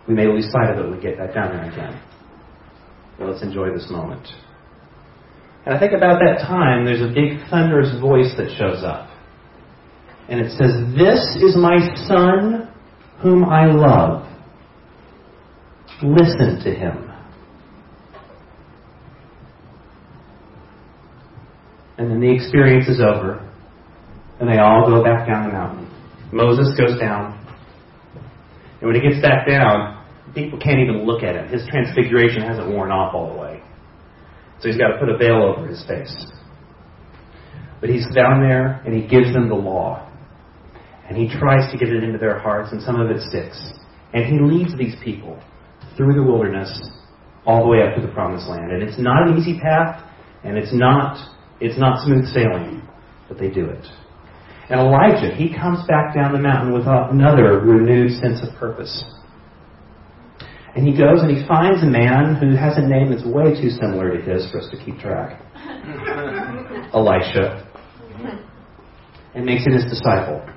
We 0.08 0.16
may 0.16 0.28
lose 0.28 0.50
sight 0.52 0.72
of 0.72 0.80
it 0.80 0.84
when 0.84 0.96
we 0.96 1.02
get 1.02 1.18
back 1.18 1.34
down 1.34 1.56
there 1.56 1.70
again. 1.70 2.02
But 3.20 3.30
let's 3.30 3.44
enjoy 3.44 3.72
this 3.72 3.88
moment. 3.92 4.28
And 5.66 5.76
I 5.76 5.80
think 5.80 5.94
about 5.94 6.20
that 6.20 6.40
time, 6.46 6.86
there's 6.86 7.02
a 7.02 7.14
big 7.14 7.48
thunderous 7.50 8.00
voice 8.02 8.34
that 8.38 8.50
shows 8.58 8.84
up. 8.84 9.10
And 10.28 10.40
it 10.40 10.52
says, 10.52 10.72
This 10.98 11.20
is 11.42 11.56
my 11.56 11.78
son 12.08 12.74
whom 13.22 13.46
I 13.46 13.66
love. 13.66 14.28
Listen 16.02 16.60
to 16.64 16.74
him. 16.74 17.12
And 21.98 22.10
then 22.10 22.20
the 22.20 22.34
experience 22.34 22.88
is 22.88 23.00
over. 23.00 23.48
And 24.40 24.50
they 24.50 24.58
all 24.58 24.90
go 24.90 25.04
back 25.04 25.28
down 25.28 25.48
the 25.48 25.54
mountain. 25.54 25.88
Moses 26.34 26.76
goes 26.76 27.00
down. 27.00 27.38
And 28.80 28.90
when 28.90 28.96
he 28.96 29.08
gets 29.08 29.22
back 29.22 29.46
down, 29.46 30.04
people 30.34 30.58
can't 30.58 30.80
even 30.80 31.06
look 31.06 31.22
at 31.22 31.36
him. 31.36 31.48
His 31.50 31.62
transfiguration 31.68 32.42
hasn't 32.42 32.68
worn 32.68 32.90
off 32.90 33.14
all 33.14 33.32
the 33.32 33.40
way. 33.40 33.62
So 34.62 34.70
he's 34.70 34.78
got 34.78 34.90
to 34.90 34.98
put 35.00 35.10
a 35.10 35.18
veil 35.18 35.42
over 35.42 35.68
his 35.68 35.84
face. 35.88 36.16
But 37.80 37.90
he's 37.90 38.06
down 38.14 38.42
there 38.42 38.82
and 38.86 38.94
he 38.94 39.08
gives 39.08 39.34
them 39.34 39.50
the 39.50 39.56
law. 39.56 40.08
And 41.10 41.18
he 41.18 41.28
tries 41.28 41.72
to 41.72 41.78
get 41.78 41.90
it 41.90 42.04
into 42.04 42.18
their 42.18 42.40
hearts, 42.40 42.72
and 42.72 42.82
some 42.82 43.02
of 43.02 43.10
it 43.10 43.20
sticks. 43.20 43.60
And 44.14 44.26
he 44.26 44.40
leads 44.40 44.78
these 44.78 44.96
people 45.04 45.42
through 45.98 46.14
the 46.14 46.24
wilderness 46.24 46.72
all 47.46 47.64
the 47.64 47.68
way 47.68 47.82
up 47.82 47.96
to 47.96 48.02
the 48.02 48.14
promised 48.14 48.48
land. 48.48 48.72
And 48.72 48.82
it's 48.82 48.98
not 48.98 49.28
an 49.28 49.38
easy 49.38 49.60
path, 49.60 50.08
and 50.44 50.58
it's 50.58 50.74
not 50.74 51.18
it's 51.60 51.78
not 51.78 52.04
smooth 52.06 52.26
sailing, 52.28 52.82
but 53.28 53.38
they 53.38 53.50
do 53.50 53.66
it. 53.66 53.86
And 54.70 54.80
Elijah, 54.80 55.36
he 55.36 55.54
comes 55.54 55.86
back 55.88 56.16
down 56.16 56.34
the 56.34 56.40
mountain 56.40 56.74
with 56.74 56.88
another 56.88 57.60
renewed 57.60 58.12
sense 58.20 58.40
of 58.42 58.58
purpose. 58.58 59.04
And 60.76 60.88
he 60.88 60.98
goes 60.98 61.22
and 61.22 61.36
he 61.36 61.46
finds 61.48 61.84
a 61.84 61.86
man 61.86 62.36
who 62.36 62.56
has 62.56 62.78
a 62.78 62.82
name 62.82 63.12
that's 63.12 63.26
way 63.26 63.60
too 63.60 63.70
similar 63.70 64.16
to 64.16 64.22
his 64.22 64.50
for 64.52 64.60
us 64.60 64.70
to 64.72 64.78
keep 64.84 65.00
track. 65.00 65.42
Elisha. 66.94 67.68
And 69.36 69.46
makes 69.46 69.66
him 69.66 69.74
his 69.74 69.84
disciple. 69.84 70.48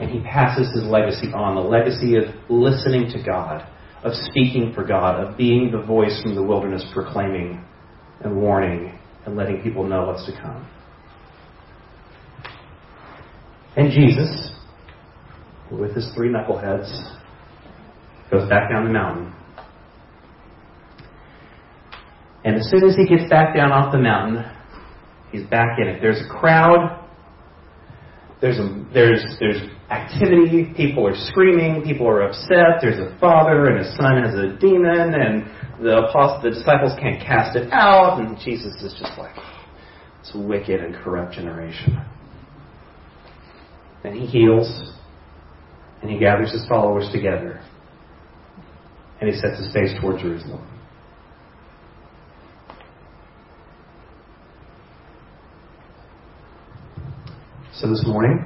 And 0.00 0.10
he 0.10 0.20
passes 0.20 0.68
his 0.74 0.84
legacy 0.84 1.32
on 1.34 1.56
the 1.56 1.60
legacy 1.60 2.16
of 2.16 2.24
listening 2.48 3.10
to 3.12 3.22
God, 3.22 3.66
of 4.04 4.14
speaking 4.14 4.72
for 4.74 4.84
God, 4.84 5.22
of 5.22 5.36
being 5.36 5.70
the 5.72 5.82
voice 5.82 6.20
from 6.22 6.34
the 6.34 6.42
wilderness 6.42 6.84
proclaiming 6.92 7.64
and 8.20 8.36
warning 8.36 8.98
and 9.26 9.36
letting 9.36 9.62
people 9.62 9.84
know 9.84 10.06
what's 10.06 10.24
to 10.26 10.32
come. 10.40 10.68
And 13.76 13.90
Jesus, 13.90 14.50
with 15.70 15.94
his 15.94 16.12
three 16.14 16.28
knuckleheads, 16.28 17.18
goes 18.32 18.48
back 18.48 18.70
down 18.70 18.84
the 18.84 18.90
mountain. 18.90 19.32
And 22.44 22.56
as 22.56 22.68
soon 22.70 22.82
as 22.88 22.96
he 22.96 23.06
gets 23.06 23.28
back 23.30 23.54
down 23.54 23.70
off 23.70 23.92
the 23.92 23.98
mountain, 23.98 24.44
he's 25.30 25.46
back 25.46 25.78
in 25.78 25.86
it. 25.86 26.00
There's 26.00 26.20
a 26.20 26.28
crowd. 26.28 26.98
There's 28.40 28.58
a, 28.58 28.84
there's 28.92 29.22
there's 29.38 29.62
activity. 29.90 30.72
People 30.74 31.06
are 31.06 31.14
screaming. 31.14 31.82
People 31.84 32.08
are 32.08 32.22
upset. 32.22 32.80
There's 32.80 32.98
a 32.98 33.16
father 33.20 33.66
and 33.66 33.84
his 33.84 33.94
son 33.96 34.20
has 34.24 34.34
a 34.34 34.58
demon, 34.58 35.14
and 35.14 35.44
the 35.82 36.08
apostle, 36.08 36.42
the 36.42 36.50
disciples 36.50 36.92
can't 36.98 37.20
cast 37.20 37.56
it 37.56 37.72
out, 37.72 38.18
and 38.18 38.38
Jesus 38.38 38.74
is 38.82 38.94
just 38.98 39.18
like, 39.18 39.34
this 39.34 40.32
wicked 40.34 40.80
and 40.80 40.94
corrupt 40.94 41.34
generation. 41.34 42.00
And 44.04 44.14
he 44.16 44.26
heals, 44.26 44.92
and 46.00 46.10
he 46.10 46.18
gathers 46.18 46.52
his 46.52 46.66
followers 46.68 47.08
together, 47.12 47.51
and 49.22 49.32
he 49.32 49.40
sets 49.40 49.56
his 49.56 49.72
face 49.72 49.92
toward 50.00 50.20
Jerusalem. 50.20 50.68
So 57.72 57.88
this 57.88 58.02
morning, 58.04 58.44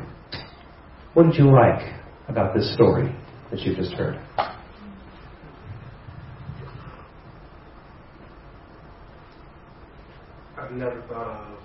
what 1.15 1.23
did 1.23 1.37
you 1.37 1.51
like 1.51 1.95
about 2.29 2.55
this 2.55 2.75
story 2.75 3.11
that 3.51 3.61
you 3.61 3.75
just 3.75 3.95
heard? 3.95 4.21
I've 10.59 10.73
never 10.73 11.01
thought 11.09 11.27
of 11.27 11.59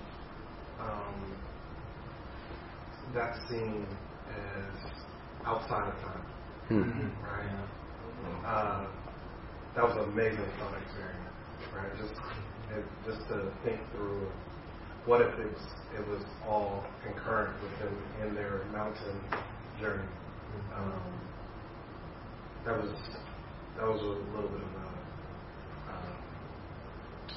um, 0.79 1.35
that 3.13 3.35
scene 3.49 3.85
as 4.29 4.91
outside 5.45 5.89
of 5.89 5.99
time. 5.99 6.25
Mm-hmm. 6.69 7.09
Right? 7.25 7.41
Uh, 8.45 8.87
that 9.75 9.83
was 9.83 9.95
an 9.97 10.11
amazing 10.11 10.49
fun 10.59 10.73
experience. 10.81 11.31
Right? 11.75 11.91
Just 11.97 12.15
it, 12.75 12.85
just 13.05 13.27
to 13.29 13.51
think 13.63 13.79
through 13.91 14.27
what 15.05 15.21
if 15.21 15.33
it 15.39 15.51
was, 15.51 15.61
it 15.97 16.07
was 16.07 16.21
all 16.47 16.85
concurrent 17.03 17.55
with 17.63 17.71
them 17.79 17.95
in 18.23 18.35
their 18.35 18.65
mountain 18.71 19.19
journey. 19.79 20.07
Um, 20.75 21.01
that 22.65 22.77
was 22.77 22.91
that 23.77 23.87
was 23.87 24.01
a 24.01 24.35
little 24.35 24.49
bit 24.49 24.61
of 24.61 24.73
a, 24.75 24.87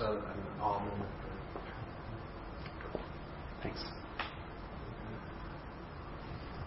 uh, 0.05 0.13
an 0.13 0.61
awe 0.61 0.81
moment 0.81 1.11
Thanks. 3.63 3.81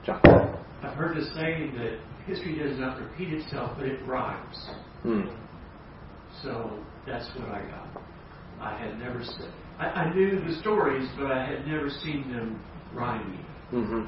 John. 0.04 0.20
I've 0.82 0.96
heard 0.96 1.16
the 1.16 1.26
saying 1.36 1.76
that 1.78 2.00
history 2.26 2.58
does 2.58 2.80
not 2.80 3.00
repeat 3.00 3.34
itself, 3.34 3.74
but 3.78 3.86
it 3.86 4.04
rhymes. 4.08 4.58
Hmm. 5.04 5.28
So 6.44 6.80
that's 7.06 7.28
what 7.36 7.50
I 7.50 7.62
got. 7.62 7.88
I 8.60 8.76
had 8.78 9.00
never 9.00 9.24
seen. 9.24 9.52
I, 9.80 9.86
I 9.86 10.14
knew 10.14 10.42
the 10.42 10.56
stories, 10.62 11.08
but 11.18 11.32
I 11.32 11.46
had 11.46 11.66
never 11.68 11.90
seen 11.90 12.30
them 12.32 12.60
rhyming. 12.94 13.46
Mm-hmm. 13.72 14.04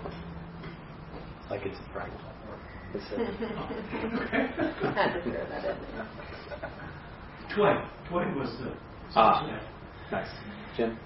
Like 1.50 1.62
it's 1.66 1.80
a 1.80 1.84
Frank. 1.94 2.14
Had 2.92 3.00
to 5.14 5.22
throw 5.24 5.46
that 5.50 5.66
in 5.66 5.72
there. 5.92 6.70
Twain. 7.56 7.78
Twain 8.10 8.36
was 8.36 8.50
the. 8.60 8.74
Ah. 9.16 9.60
Nice. 10.12 10.30
Jim? 10.76 10.98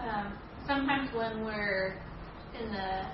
Um, 0.00 0.32
sometimes 0.66 1.12
when 1.14 1.44
we're 1.44 1.94
in 2.58 2.72
the 2.72 3.04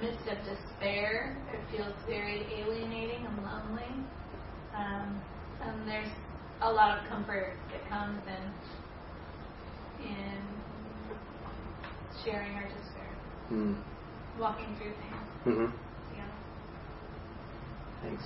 midst 0.00 0.28
of 0.28 0.38
despair, 0.44 1.36
it 1.52 1.60
feels 1.76 1.94
very 2.06 2.46
alienating 2.58 3.26
and 3.26 3.36
lonely. 3.42 3.92
Um, 4.76 5.20
and 5.62 5.88
there's 5.88 6.10
a 6.62 6.70
lot 6.70 6.98
of 6.98 7.08
comfort 7.08 7.54
that 7.70 7.88
comes 7.88 8.20
in 8.26 10.06
in 10.06 10.40
sharing 12.24 12.54
our 12.54 12.64
despair, 12.64 13.10
Mm. 13.50 13.76
walking 14.38 14.74
through 14.76 14.92
things 14.92 15.28
Mm-hmm. 15.46 15.70
together. 16.10 16.30
Thanks. 18.02 18.24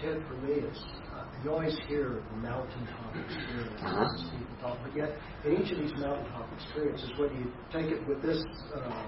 Ted, 0.00 0.22
for 0.28 0.34
me, 0.46 0.54
it's 0.54 0.78
uh, 1.14 1.24
you 1.44 1.50
always 1.52 1.76
hear 1.88 2.22
mountaintop 2.42 3.14
experiences 3.16 3.82
Uh-huh. 3.82 4.06
people 4.38 4.56
talk, 4.60 4.78
but 4.82 4.94
yet 4.96 5.12
in 5.44 5.52
each 5.60 5.72
of 5.72 5.78
these 5.78 5.92
mountaintop 5.98 6.48
experiences, 6.54 7.10
whether 7.18 7.34
you 7.34 7.52
take 7.72 7.86
it 7.86 8.06
with 8.08 8.22
this 8.22 8.42
uh, 8.74 9.04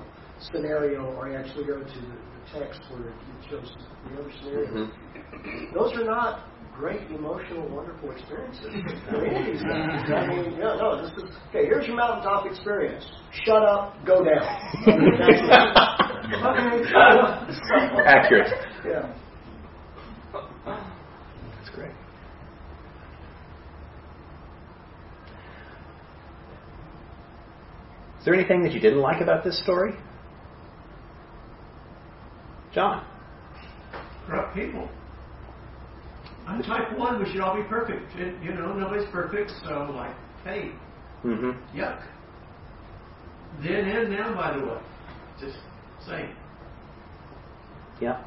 scenario 0.52 1.04
or 1.16 1.28
you 1.28 1.36
actually 1.36 1.64
go 1.64 1.78
to 1.78 1.84
the, 2.00 2.16
the 2.16 2.58
text 2.58 2.80
where 2.90 3.08
it 3.10 3.16
shows 3.48 3.70
the 4.08 4.20
other 4.20 4.30
scenario, 4.38 4.86
Mm-hmm. 4.86 5.74
those 5.74 5.92
are 5.94 6.04
not 6.04 6.44
great, 6.74 7.10
emotional, 7.10 7.68
wonderful 7.68 8.10
experiences. 8.10 8.66
for 9.10 9.24
any 9.24 9.40
of 9.40 9.46
these 9.46 9.62
guys. 9.62 10.10
I 10.10 10.26
mean, 10.28 10.56
yeah, 10.58 10.76
no, 10.76 11.02
this 11.02 11.12
is 11.18 11.24
okay. 11.48 11.64
Here's 11.66 11.86
your 11.86 11.96
mountaintop 11.96 12.46
experience. 12.46 13.04
Shut 13.44 13.62
up, 13.62 13.94
go 14.06 14.24
down. 14.24 14.42
I 14.42 14.96
mean, 14.96 15.18
that's- 15.18 16.00
okay. 16.32 18.02
Accurate. 18.06 18.52
Yeah. 18.86 19.14
That's 20.64 21.70
great. 21.74 21.90
Is 28.18 28.24
there 28.24 28.34
anything 28.34 28.62
that 28.62 28.72
you 28.72 28.80
didn't 28.80 29.00
like 29.00 29.20
about 29.20 29.44
this 29.44 29.60
story? 29.62 29.92
John. 32.72 33.04
corrupt 34.26 34.54
people. 34.54 34.88
I'm 36.52 36.62
type 36.62 36.98
one. 36.98 37.18
We 37.22 37.30
should 37.32 37.40
all 37.40 37.56
be 37.56 37.62
perfect. 37.66 38.14
And, 38.16 38.42
you 38.44 38.52
know, 38.52 38.74
nobody's 38.74 39.08
perfect. 39.10 39.50
So, 39.64 39.90
like, 39.96 40.14
hey, 40.44 40.72
Mm-hmm. 41.24 41.78
yuck. 41.78 42.02
Then 43.62 43.86
and 43.88 44.10
now, 44.10 44.34
by 44.34 44.58
the 44.58 44.64
way, 44.66 44.78
just 45.40 45.56
saying. 46.06 46.34
Yeah. 48.00 48.22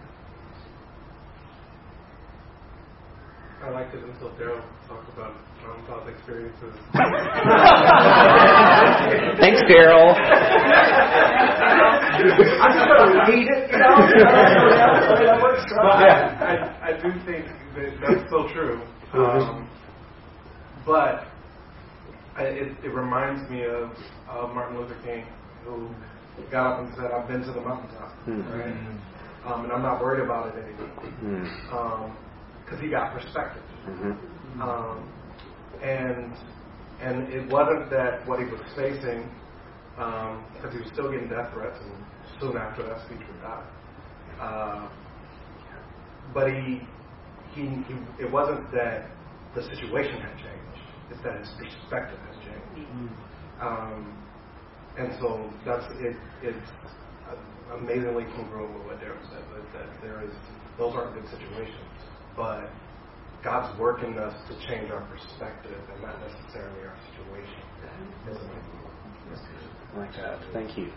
I 3.62 3.70
liked 3.70 3.94
it 3.94 4.04
until 4.04 4.30
Daryl 4.32 4.64
talked 4.88 5.10
about 5.10 5.36
mountaintop 5.62 6.08
experiences. 6.08 6.74
Thanks, 9.42 9.62
Daryl. 9.70 10.16
I'm 12.16 12.72
just 12.74 12.88
going 12.88 13.12
to 13.12 13.32
read 13.32 13.48
it, 13.48 13.72
you 13.72 13.78
know. 13.80 13.96
That 15.26 15.42
works, 15.42 15.64
right? 15.76 16.02
Yeah, 16.02 16.80
I, 16.82 16.90
I 16.90 16.92
do 17.02 17.12
think 17.26 17.46
that 17.76 17.92
that's 18.02 18.26
still 18.28 18.48
true. 18.54 18.82
Um, 19.14 19.70
but 20.86 21.28
I, 22.36 22.44
it, 22.44 22.72
it 22.84 22.90
reminds 22.94 23.50
me 23.50 23.64
of 23.66 23.92
uh, 24.30 24.48
Martin 24.54 24.78
Luther 24.78 24.98
King, 25.06 25.26
who 25.64 25.90
got 26.52 26.74
up 26.74 26.80
and 26.86 26.90
said, 26.96 27.12
"I've 27.12 27.28
been 27.28 27.42
to 27.42 27.52
the 27.54 27.62
mountaintop, 27.62 28.12
Hmm. 28.26 28.42
right? 28.52 28.76
Um, 29.46 29.64
and 29.66 29.72
I'm 29.74 29.82
not 29.84 30.02
worried 30.02 30.24
about 30.24 30.48
it 30.56 30.64
anymore." 30.64 30.90
Because 32.66 32.80
he 32.82 32.90
got 32.90 33.14
perspective. 33.14 33.64
Mm-hmm. 33.88 34.62
Um, 34.62 35.10
and 35.82 36.34
and 37.02 37.32
it 37.34 37.48
wasn't 37.50 37.90
that 37.92 38.28
what 38.28 38.40
he 38.40 38.46
was 38.46 38.62
facing, 38.76 39.30
because 39.96 40.74
he 40.74 40.80
was 40.80 40.92
still 40.92 41.12
getting 41.12 41.30
death 41.30 41.52
threats, 41.54 41.80
and 41.82 41.94
soon 42.40 42.58
after 42.58 42.84
that 42.84 43.06
speech 43.06 43.20
would 43.20 43.42
die. 43.42 43.66
Uh, 44.40 44.90
but 46.34 46.52
he, 46.52 46.82
he, 47.54 47.62
he, 47.88 47.96
it 48.20 48.30
wasn't 48.30 48.70
that 48.72 49.08
the 49.56 49.64
situation 49.64 50.20
had 50.20 50.36
changed; 50.36 50.84
it's 51.12 51.24
that 51.24 51.40
his 51.40 51.50
perspective 51.58 52.20
has 52.28 52.38
changed. 52.44 52.92
Um, 53.62 54.22
and 54.98 55.12
so 55.20 55.50
that's 55.66 55.86
it. 56.00 56.16
It's 56.44 56.72
amazingly 57.74 58.26
congruent 58.36 58.74
with 58.76 58.86
what 58.88 59.00
Darren 59.00 59.22
said. 59.32 59.44
That, 59.52 59.66
that 59.74 60.02
there 60.02 60.24
is 60.24 60.32
those 60.78 60.94
aren't 60.94 61.16
good 61.16 61.28
situations, 61.32 61.88
but 62.36 62.70
God's 63.44 63.78
working 63.80 64.18
us 64.18 64.34
to 64.50 64.54
change 64.68 64.92
our 64.92 65.06
perspective 65.08 65.80
and 65.94 66.02
not 66.02 66.20
necessarily 66.20 66.84
our 66.84 66.98
situation. 67.12 67.62
I 69.32 69.65
like 69.98 70.16
that. 70.18 70.42
Thank 70.54 70.78
you. 70.78 70.94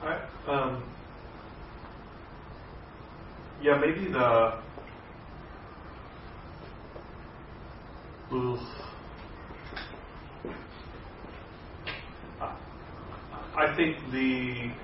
I, 0.00 0.28
um, 0.48 0.96
yeah, 3.58 3.78
maybe 3.80 4.10
the. 4.12 4.64
Ugh. 8.32 8.60
I- 12.40 12.56
think 13.76 14.12
the 14.12 14.74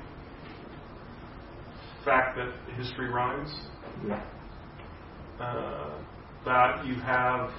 fact 2.05 2.37
that 2.38 2.75
history 2.77 3.09
rhymes, 3.11 3.51
uh, 5.38 5.99
that 6.45 6.87
you 6.87 7.01
have 7.01 7.51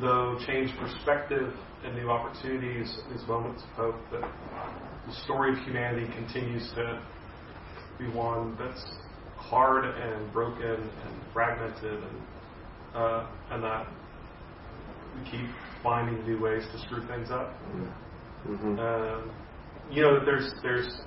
though 0.00 0.38
change 0.46 0.70
perspective 0.78 1.52
and 1.84 1.94
new 1.94 2.10
opportunities, 2.10 2.98
these 3.10 3.26
moments 3.26 3.62
of 3.62 3.68
hope, 3.70 4.00
that 4.12 4.30
the 5.06 5.12
story 5.24 5.52
of 5.52 5.58
humanity 5.64 6.06
continues 6.14 6.70
to 6.74 7.00
be 7.98 8.06
one 8.08 8.56
that's 8.58 8.84
hard 9.36 9.84
and 9.84 10.32
broken 10.32 10.64
and 10.64 11.32
fragmented, 11.32 12.02
and 12.02 12.22
uh, 12.94 13.26
and 13.50 13.62
that 13.62 13.86
we 15.16 15.30
keep 15.30 15.46
finding 15.82 16.24
new 16.26 16.40
ways 16.40 16.64
to 16.72 16.78
screw 16.80 17.06
things 17.06 17.30
up. 17.30 17.54
Mm-hmm. 18.46 18.78
Um, 18.78 19.30
you 19.90 20.02
know, 20.02 20.24
there's 20.24 20.52
there's 20.62 21.00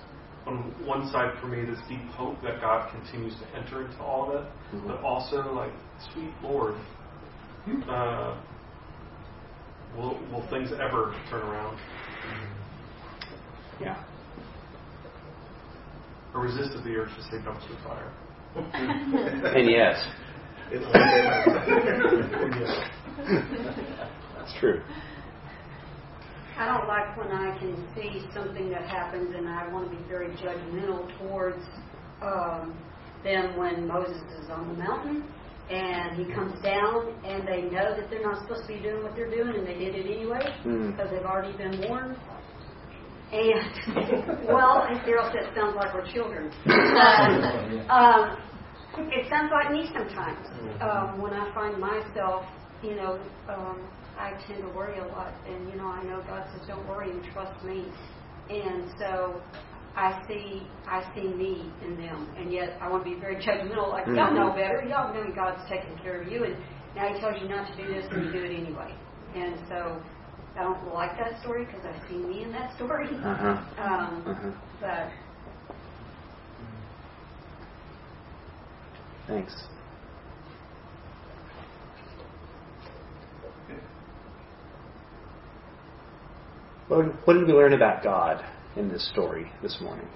on 0.48 0.74
one 0.86 1.10
side 1.12 1.34
for 1.40 1.48
me 1.48 1.64
this 1.66 1.80
deep 1.88 2.04
hope 2.12 2.42
that 2.42 2.60
God 2.62 2.92
continues 2.92 3.36
to 3.36 3.58
enter 3.58 3.86
into 3.86 4.02
all 4.02 4.30
of 4.32 4.44
it, 4.44 4.52
Mhm. 4.74 4.88
but 4.88 5.02
also 5.04 5.54
like, 5.54 5.72
sweet 6.12 6.34
Lord, 6.42 6.76
uh, 7.88 8.36
will 9.96 10.20
will 10.32 10.46
things 10.50 10.72
ever 10.74 11.16
turn 11.30 11.42
around? 11.42 11.78
Yeah. 13.80 14.04
I 16.34 16.40
resisted 16.40 16.84
the 16.84 16.96
urge 16.96 17.10
to 17.16 17.22
say 17.24 17.38
dumpster 17.38 17.76
fire. 17.84 18.12
And 18.56 19.70
yes, 19.70 20.04
It's 20.72 20.86
one 20.86 20.94
day 20.94 21.22
that's 24.38 24.54
true. 24.60 24.82
I 26.58 26.66
don't 26.68 26.88
like 26.88 27.18
when 27.18 27.32
I 27.32 27.58
can 27.60 27.76
see 27.96 28.26
something 28.34 28.70
that 28.70 28.88
happens 28.88 29.34
and 29.36 29.48
I 29.50 29.68
want 29.72 29.90
to 29.90 29.98
be 29.98 30.04
very 30.08 30.30
judgmental 30.38 31.08
towards 31.18 31.64
um, 32.22 32.78
them 33.24 33.58
when 33.58 33.88
Moses 33.88 34.22
is 34.40 34.50
on 34.50 34.68
the 34.68 34.76
mountain 34.76 35.24
and 35.72 36.20
he 36.20 36.34
comes 36.34 36.62
down 36.62 37.16
and 37.24 37.48
they 37.48 37.62
know 37.72 37.96
that 37.96 38.10
they're 38.10 38.22
not 38.24 38.42
supposed 38.44 38.68
to 38.68 38.74
be 38.76 38.82
doing 38.84 39.04
what 39.04 39.16
they're 39.16 39.32
doing 39.32 39.56
and 39.56 39.66
they 39.66 39.76
did 39.80 39.96
it 39.96 40.06
anyway 40.06 40.44
Mm. 40.66 40.92
because 40.92 41.10
they've 41.12 41.26
already 41.26 41.56
been 41.58 41.80
warned. 41.88 42.18
And, 43.32 44.46
well, 44.48 44.84
as 44.92 44.98
Daryl 45.08 45.32
said, 45.32 45.48
it 45.48 45.56
sounds 45.56 45.76
like 45.76 45.94
we're 45.94 46.12
children. 46.12 46.52
um, 47.90 48.36
it 48.98 49.26
sounds 49.32 49.52
like 49.56 49.72
me 49.72 49.88
sometimes. 49.96 50.48
Um, 50.82 51.22
when 51.22 51.34
I 51.34 51.48
find 51.56 51.80
myself, 51.80 52.44
you 52.84 52.96
know, 52.96 53.20
um, 53.48 53.80
I 54.20 54.32
tend 54.46 54.62
to 54.64 54.70
worry 54.76 55.00
a 55.00 55.08
lot, 55.08 55.34
and 55.48 55.70
you 55.70 55.78
know, 55.78 55.88
I 55.88 56.04
know 56.04 56.22
God 56.28 56.46
says, 56.52 56.68
"Don't 56.68 56.86
worry 56.88 57.10
and 57.10 57.24
trust 57.32 57.64
me." 57.64 57.88
And 58.50 58.92
so, 59.00 59.42
I 59.96 60.24
see, 60.28 60.62
I 60.88 61.04
see 61.14 61.28
me 61.28 61.74
in 61.84 61.98
them, 61.98 62.28
and 62.38 62.52
yet 62.52 62.78
I 62.82 62.90
want 62.90 63.04
to 63.04 63.10
be 63.14 63.20
very 63.20 63.36
judgmental. 63.36 63.90
Like 63.90 64.08
y'all 64.08 64.34
know 64.34 64.52
better. 64.56 64.84
Y'all 64.88 65.14
know 65.14 65.26
God's 65.36 65.62
taking 65.70 65.98
care 66.02 66.22
of 66.22 66.32
you, 66.32 66.46
and 66.46 66.56
now 66.96 67.14
He 67.14 67.20
tells 67.20 67.42
you 67.42 67.50
not 67.50 67.68
to 67.76 67.76
do 67.76 67.94
this, 67.94 68.06
and 68.10 68.26
you 68.26 68.32
do 68.32 68.44
it 68.44 68.56
anyway. 68.56 68.94
And 69.36 69.60
so, 69.68 70.02
I 70.58 70.64
don't 70.64 70.94
like 70.94 71.12
that 71.18 71.42
story 71.42 71.66
because 71.66 71.82
I 71.86 72.08
see 72.10 72.18
me 72.18 72.44
in 72.44 72.52
that 72.52 72.76
story. 72.76 73.08
Uh-huh. 73.08 73.58
Um, 73.82 74.24
Uh-huh. 74.28 74.52
but 74.80 75.10
Thanks. 79.28 79.54
What, 86.88 87.06
what 87.26 87.34
did 87.34 87.48
we 87.48 87.54
learn 87.54 87.74
about 87.74 88.04
God 88.04 88.44
in 88.76 88.90
this 88.90 89.08
story 89.10 89.52
this 89.62 89.78
morning? 89.82 90.08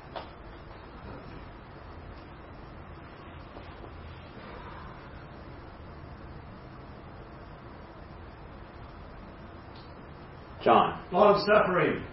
John, 10.64 11.00
Long 11.12 11.44
suffering. 11.46 12.04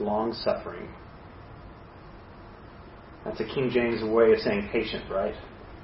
long 0.00 0.32
suffering. 0.32 0.88
That's 3.24 3.40
a 3.40 3.44
King 3.44 3.70
James 3.72 4.02
way 4.02 4.32
of 4.32 4.40
saying 4.40 4.68
patient, 4.72 5.08
right? 5.10 5.34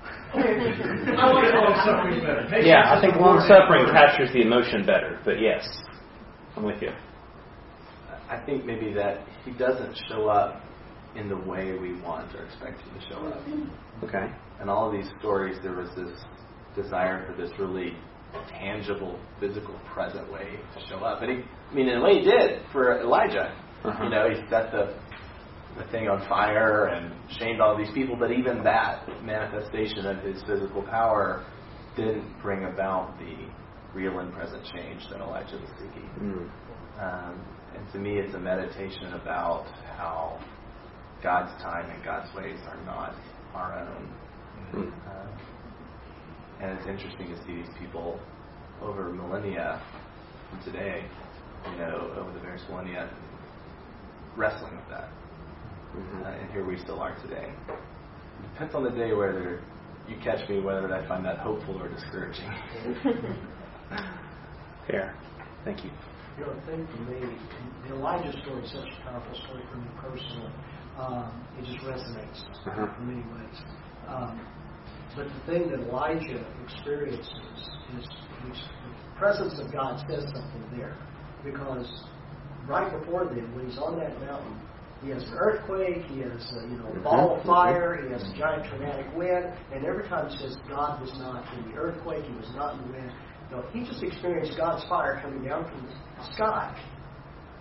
I 0.35 0.39
like 0.39 1.55
long 1.55 1.83
suffering 1.85 2.21
better. 2.21 2.47
Patience 2.51 2.67
Yeah, 2.67 2.93
I 2.97 3.01
think 3.01 3.15
long 3.17 3.39
suffering 3.47 3.87
captures 3.93 4.33
the 4.33 4.43
emotion 4.43 4.85
better, 4.85 5.21
but 5.25 5.41
yes, 5.41 5.65
I'm 6.57 6.65
with 6.65 6.83
you. 6.83 6.91
I 8.29 8.39
think 8.45 8.65
maybe 8.65 8.93
that 8.95 9.21
he 9.45 9.53
doesn't 9.53 9.97
show 10.09 10.29
up 10.29 10.63
in 11.17 11.29
the 11.29 11.37
way 11.37 11.73
we 11.79 12.01
want 12.01 12.35
or 12.35 12.45
expect 12.45 12.81
Him 12.83 13.01
to 13.01 13.09
show 13.09 13.27
up. 13.27 13.43
Okay? 14.05 14.33
And 14.61 14.71
all 14.71 14.87
of 14.87 14.93
these 14.93 15.11
stories, 15.19 15.59
there 15.63 15.75
was 15.75 15.89
this 15.97 16.25
desire 16.77 17.27
for 17.27 17.41
this 17.41 17.51
really 17.59 17.97
tangible, 18.49 19.19
physical, 19.41 19.79
present 19.93 20.31
way 20.33 20.59
to 20.75 20.87
show 20.89 20.99
up. 20.99 21.23
And 21.23 21.31
he, 21.31 21.45
I 21.71 21.75
mean, 21.75 21.89
in 21.89 21.99
a 21.99 22.05
way, 22.05 22.21
he 22.21 22.25
did 22.25 22.63
for 22.73 23.01
Elijah. 23.01 23.53
Uh-huh. 23.85 24.05
You 24.05 24.11
know, 24.11 24.29
he 24.29 24.37
set 24.49 24.71
the 24.73 24.95
the 25.79 25.85
thing 25.93 26.09
on 26.09 26.27
fire 26.29 26.87
and 26.87 27.15
shamed 27.39 27.61
all 27.61 27.79
these 27.79 27.91
people, 27.95 28.17
but 28.17 28.33
even 28.33 28.63
that 28.65 29.07
manifestation 29.23 30.05
of 30.05 30.23
his 30.23 30.43
physical 30.43 30.83
power 30.83 31.47
didn't 31.97 32.27
bring 32.43 32.65
about 32.65 33.17
the 33.19 33.37
real 33.95 34.19
and 34.19 34.33
present 34.33 34.65
change 34.75 35.03
that 35.11 35.21
Elijah 35.21 35.57
was 35.57 35.71
seeking. 35.79 36.11
Mm. 36.21 36.51
Um, 37.01 37.41
and 37.75 37.93
to 37.93 37.99
me, 37.99 38.19
it's 38.19 38.35
a 38.35 38.39
meditation 38.39 39.15
about 39.15 39.67
how 39.97 40.39
God's 41.23 41.53
time 41.63 41.91
and 41.91 42.05
God's 42.05 42.35
ways 42.35 42.59
are 42.67 42.85
not 42.85 43.15
our 43.55 43.79
own. 43.79 44.13
Mm. 44.75 44.93
Uh, 45.09 45.27
and 46.61 46.79
it's 46.79 46.87
interesting 46.87 47.29
to 47.29 47.37
see 47.47 47.55
these 47.57 47.73
people 47.79 48.21
over 48.83 49.11
millennia 49.11 49.83
from 50.51 50.63
today, 50.63 51.05
you 51.73 51.79
know, 51.79 52.13
over 52.19 52.33
the 52.33 52.41
various 52.41 52.63
millennia, 52.69 53.11
wrestling 54.37 54.77
with 54.77 54.89
that. 54.91 55.09
Mm-hmm. 55.97 56.23
Uh, 56.23 56.29
and 56.29 56.51
here 56.53 56.65
we 56.65 56.79
still 56.79 57.01
are 57.01 57.17
today. 57.23 57.53
It 57.69 58.53
depends 58.53 58.75
on 58.75 58.85
the 58.85 58.91
day 58.91 59.13
whether 59.13 59.63
you 60.09 60.17
catch 60.23 60.49
me, 60.49 60.61
whether 60.61 60.93
I 60.93 61.07
find 61.09 61.25
that 61.25 61.39
hopeful 61.39 61.81
or 61.81 61.89
discouraging. 61.89 62.51
Fair. 64.87 65.15
Thank 65.65 65.85
you. 65.85 65.91
You 66.41 66.47
know, 66.47 66.55
the 66.55 66.67
thing 66.73 66.89
for 66.89 67.03
me, 67.05 67.21
the 67.87 67.95
Elijah 67.97 68.33
story 68.41 68.65
is 68.65 68.73
such 68.73 68.89
a 68.89 69.03
powerful 69.05 69.37
story 69.45 69.63
for 69.71 69.77
me 69.77 69.89
personally. 70.01 70.51
Um, 70.97 71.47
it 71.59 71.67
just 71.67 71.85
resonates 71.85 72.41
uh-huh. 72.65 72.89
in 72.99 73.07
many 73.07 73.21
ways. 73.29 73.61
Um, 74.09 74.41
but 75.15 75.27
the 75.29 75.53
thing 75.53 75.71
that 75.71 75.81
Elijah 75.81 76.43
experiences 76.65 77.29
is 77.99 78.09
the 78.49 79.19
presence 79.19 79.61
of 79.61 79.71
God 79.71 80.01
says 80.09 80.25
something 80.33 80.65
there. 80.75 80.97
Because 81.45 82.05
right 82.67 82.91
before 82.99 83.27
then, 83.27 83.55
when 83.55 83.69
he's 83.69 83.79
on 83.79 83.99
that 83.99 84.19
mountain, 84.23 84.57
he 85.05 85.11
has 85.11 85.23
an 85.25 85.35
earthquake, 85.37 86.05
he 86.09 86.21
has 86.21 86.41
a, 86.57 86.63
you 86.69 86.79
know, 86.81 86.89
ball 87.05 87.37
of 87.37 87.45
fire, 87.45 88.01
he 88.03 88.13
has 88.13 88.23
a 88.23 88.39
giant 88.39 88.65
tornadic 88.71 89.15
wind, 89.15 89.45
and 89.75 89.85
every 89.85 90.09
time 90.09 90.31
he 90.31 90.39
says 90.39 90.57
God 90.71 91.03
was 91.03 91.13
not 91.19 91.45
in 91.59 91.71
the 91.71 91.77
earthquake, 91.77 92.25
he 92.25 92.33
was 92.33 92.49
not 92.55 92.77
in 92.77 92.87
the 92.87 92.93
wind, 92.97 93.13
no, 93.51 93.65
he 93.73 93.85
just 93.85 94.03
experienced 94.03 94.57
God's 94.57 94.85
fire 94.89 95.21
coming 95.23 95.45
down 95.45 95.65
from 95.65 95.87
the 95.87 96.35
sky. 96.35 96.75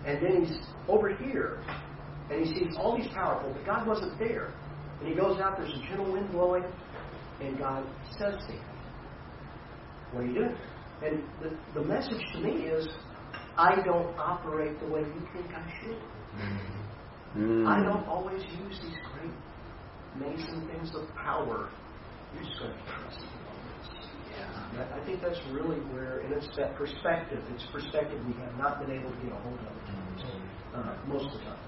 And 0.06 0.24
then 0.24 0.44
he's 0.44 0.56
over 0.88 1.14
here, 1.14 1.62
and 2.30 2.44
he 2.44 2.54
sees 2.54 2.74
all 2.78 2.96
these 2.96 3.08
powerful, 3.12 3.52
but 3.52 3.66
God 3.66 3.86
wasn't 3.86 4.18
there. 4.18 4.52
And 5.00 5.08
he 5.08 5.14
goes 5.14 5.40
out, 5.40 5.58
there's 5.58 5.72
a 5.72 5.88
gentle 5.88 6.12
wind 6.12 6.30
blowing, 6.30 6.64
and 7.40 7.58
God 7.58 7.84
says 8.18 8.34
to 8.46 8.52
him, 8.52 8.64
What 10.12 10.24
are 10.24 10.26
you 10.26 10.34
doing? 10.34 10.56
And 11.02 11.22
the, 11.42 11.80
the 11.80 11.86
message 11.86 12.22
to 12.34 12.40
me 12.40 12.64
is, 12.66 12.88
I 13.56 13.76
don't 13.84 14.16
operate 14.18 14.78
the 14.80 14.86
way 14.86 15.00
you 15.00 15.28
think 15.32 15.46
I 15.54 15.80
should. 15.82 15.98
Mm. 17.36 17.66
I 17.66 17.82
don't 17.82 18.06
always 18.06 18.42
use 18.42 18.78
these 18.82 18.96
great, 19.12 19.32
amazing 20.16 20.68
things 20.72 20.94
of 20.94 21.08
power. 21.14 21.70
You're 22.34 22.44
just 22.44 22.58
going 22.58 22.72
to 22.72 22.78
trust 22.84 23.20
me 23.20 23.39
this. 24.72 24.86
I 24.92 25.00
think 25.04 25.22
that's 25.22 25.40
really 25.50 25.80
where, 25.92 26.20
and 26.20 26.32
it's 26.32 26.48
that 26.56 26.76
perspective. 26.76 27.42
It's 27.54 27.64
perspective 27.72 28.18
we 28.26 28.34
have 28.44 28.56
not 28.56 28.80
been 28.80 28.90
able 28.90 29.10
to 29.10 29.20
get 29.22 29.32
a 29.32 29.40
hold 29.42 29.58
of 29.58 29.76
uh, 30.74 30.94
most 31.06 31.26
of 31.26 31.32
the 31.32 31.44
time, 31.44 31.64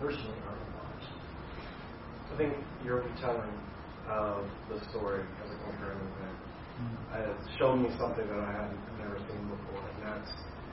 personally 0.00 0.36
in 0.36 0.44
our 0.44 0.58
own 0.58 0.72
lives. 0.78 1.06
I 2.32 2.36
think 2.36 2.52
you're 2.84 3.02
telling 3.20 3.52
um, 4.10 4.50
the 4.68 4.82
story 4.90 5.22
as 5.22 5.48
a 5.50 5.58
comparing 5.70 5.98
event 5.98 6.38
mm-hmm. 6.78 6.96
has 7.14 7.36
shown 7.58 7.82
me 7.82 7.90
something 7.98 8.26
that 8.26 8.40
I 8.40 8.52
had 8.52 8.70
never 8.98 9.18
seen 9.30 9.42
before, 9.48 9.84
and 9.86 10.02
that's 10.02 10.32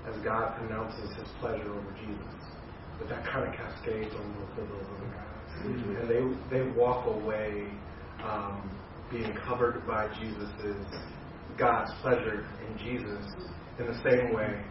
as 0.10 0.18
God 0.24 0.58
announces 0.66 1.14
His 1.18 1.30
pleasure 1.40 1.70
over 1.70 1.94
Jesus 2.02 2.36
but 3.00 3.10
that 3.10 3.26
kind 3.26 3.48
of 3.48 3.54
cascades 3.56 4.14
on 4.16 4.34
the 4.34 4.62
those 4.62 4.88
other 4.98 5.10
guys. 5.12 5.66
Mm-hmm. 5.66 5.96
And 5.96 6.10
they 6.10 6.58
they 6.58 6.72
walk 6.72 7.06
away 7.08 7.68
um, 8.24 8.70
being 9.12 9.34
covered 9.46 9.86
by 9.86 10.08
Jesus's 10.20 10.86
God's 11.58 11.92
pleasure 12.02 12.46
in 12.68 12.78
Jesus 12.78 13.26
in 13.80 13.88
the 13.88 14.02
same 14.04 14.34
way 14.34 14.62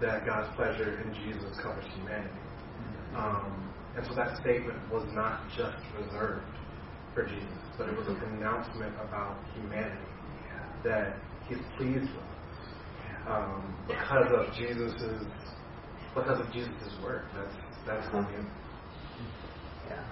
that 0.00 0.26
God's 0.26 0.54
pleasure 0.56 1.00
in 1.00 1.14
Jesus 1.14 1.56
covers 1.62 1.84
humanity. 1.94 2.28
Mm-hmm. 2.30 3.16
Um, 3.16 3.72
and 3.96 4.06
so 4.06 4.14
that 4.14 4.36
statement 4.40 4.78
was 4.92 5.06
not 5.14 5.48
just 5.56 5.76
reserved 5.98 6.44
for 7.14 7.24
Jesus, 7.24 7.64
but 7.78 7.88
it 7.88 7.96
was 7.96 8.06
a 8.08 8.14
pronouncement 8.14 8.94
about 9.00 9.38
humanity 9.54 10.04
that 10.84 11.16
He's 11.48 11.58
pleased 11.76 12.10
with 12.10 12.26
um, 13.28 13.74
because 13.86 14.26
of 14.32 14.52
Jesus's 14.54 15.26
because 16.14 16.40
of 16.40 16.52
Jesus' 16.52 16.92
work. 17.02 17.24
That's 17.34 17.54
that's 17.86 18.10
from 18.10 18.24
him. 18.26 18.50
Yeah. 19.88 20.02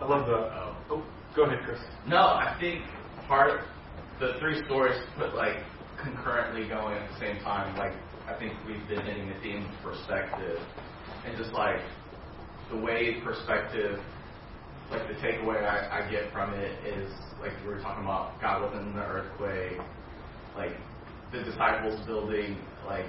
I 0.00 0.04
love 0.06 0.26
the. 0.26 0.32
Oh, 0.32 0.76
oh, 0.90 1.02
go 1.34 1.44
ahead, 1.44 1.60
Chris. 1.64 1.78
No, 2.06 2.18
I 2.18 2.56
think 2.60 2.82
part 3.26 3.50
of 3.50 3.66
the 4.22 4.38
three 4.38 4.62
stories 4.66 4.94
put 5.18 5.34
like 5.34 5.56
concurrently 6.00 6.68
going 6.68 6.96
at 6.96 7.10
the 7.10 7.18
same 7.18 7.42
time. 7.42 7.76
Like 7.76 7.92
I 8.28 8.38
think 8.38 8.52
we've 8.64 8.86
been 8.88 9.04
hitting 9.04 9.28
the 9.28 9.34
theme 9.42 9.66
of 9.66 9.82
perspective, 9.82 10.58
and 11.26 11.36
just 11.36 11.50
like 11.52 11.80
the 12.70 12.76
way 12.76 13.20
perspective, 13.24 13.98
like 14.92 15.08
the 15.08 15.14
takeaway 15.14 15.66
I, 15.66 16.06
I 16.06 16.10
get 16.10 16.32
from 16.32 16.54
it 16.54 16.70
is 16.86 17.10
like 17.40 17.50
we 17.66 17.74
were 17.74 17.80
talking 17.80 18.04
about 18.04 18.40
God 18.40 18.62
wasn't 18.62 18.86
in 18.86 18.94
the 18.94 19.02
earthquake, 19.02 19.78
like 20.56 20.76
the 21.32 21.42
disciples 21.42 21.98
building 22.06 22.56
like 22.86 23.06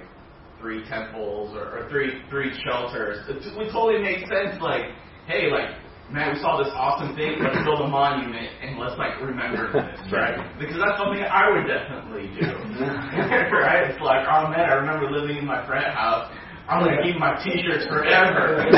three 0.59 0.83
temples 0.89 1.55
or, 1.55 1.77
or 1.77 1.89
three 1.91 2.23
three 2.31 2.59
shelters. 2.65 3.23
It 3.29 3.55
would 3.55 3.71
totally 3.71 4.01
make 4.01 4.25
sense. 4.25 4.59
Like, 4.59 4.89
hey, 5.27 5.51
like, 5.51 5.77
man, 6.13 6.37
we 6.37 6.39
saw 6.39 6.61
this 6.61 6.69
awesome 6.77 7.17
thing. 7.17 7.41
Let's 7.41 7.57
build 7.65 7.81
a 7.81 7.89
monument 7.89 8.53
and 8.61 8.77
let's 8.77 8.93
like 9.01 9.19
remember 9.19 9.73
this, 9.73 9.97
right? 10.13 10.37
Because 10.61 10.77
that's 10.77 11.01
something 11.01 11.25
I 11.25 11.49
would 11.49 11.65
definitely 11.65 12.29
do, 12.37 12.53
right? 13.57 13.89
It's 13.89 13.99
like, 13.99 14.29
oh 14.29 14.47
man, 14.53 14.69
I 14.69 14.77
remember 14.77 15.09
living 15.09 15.37
in 15.41 15.45
my 15.49 15.65
friend 15.65 15.89
house. 15.89 16.29
I'm 16.69 16.79
gonna 16.85 17.03
keep 17.03 17.17
my 17.19 17.35
T-shirts 17.43 17.87
forever. 17.89 18.63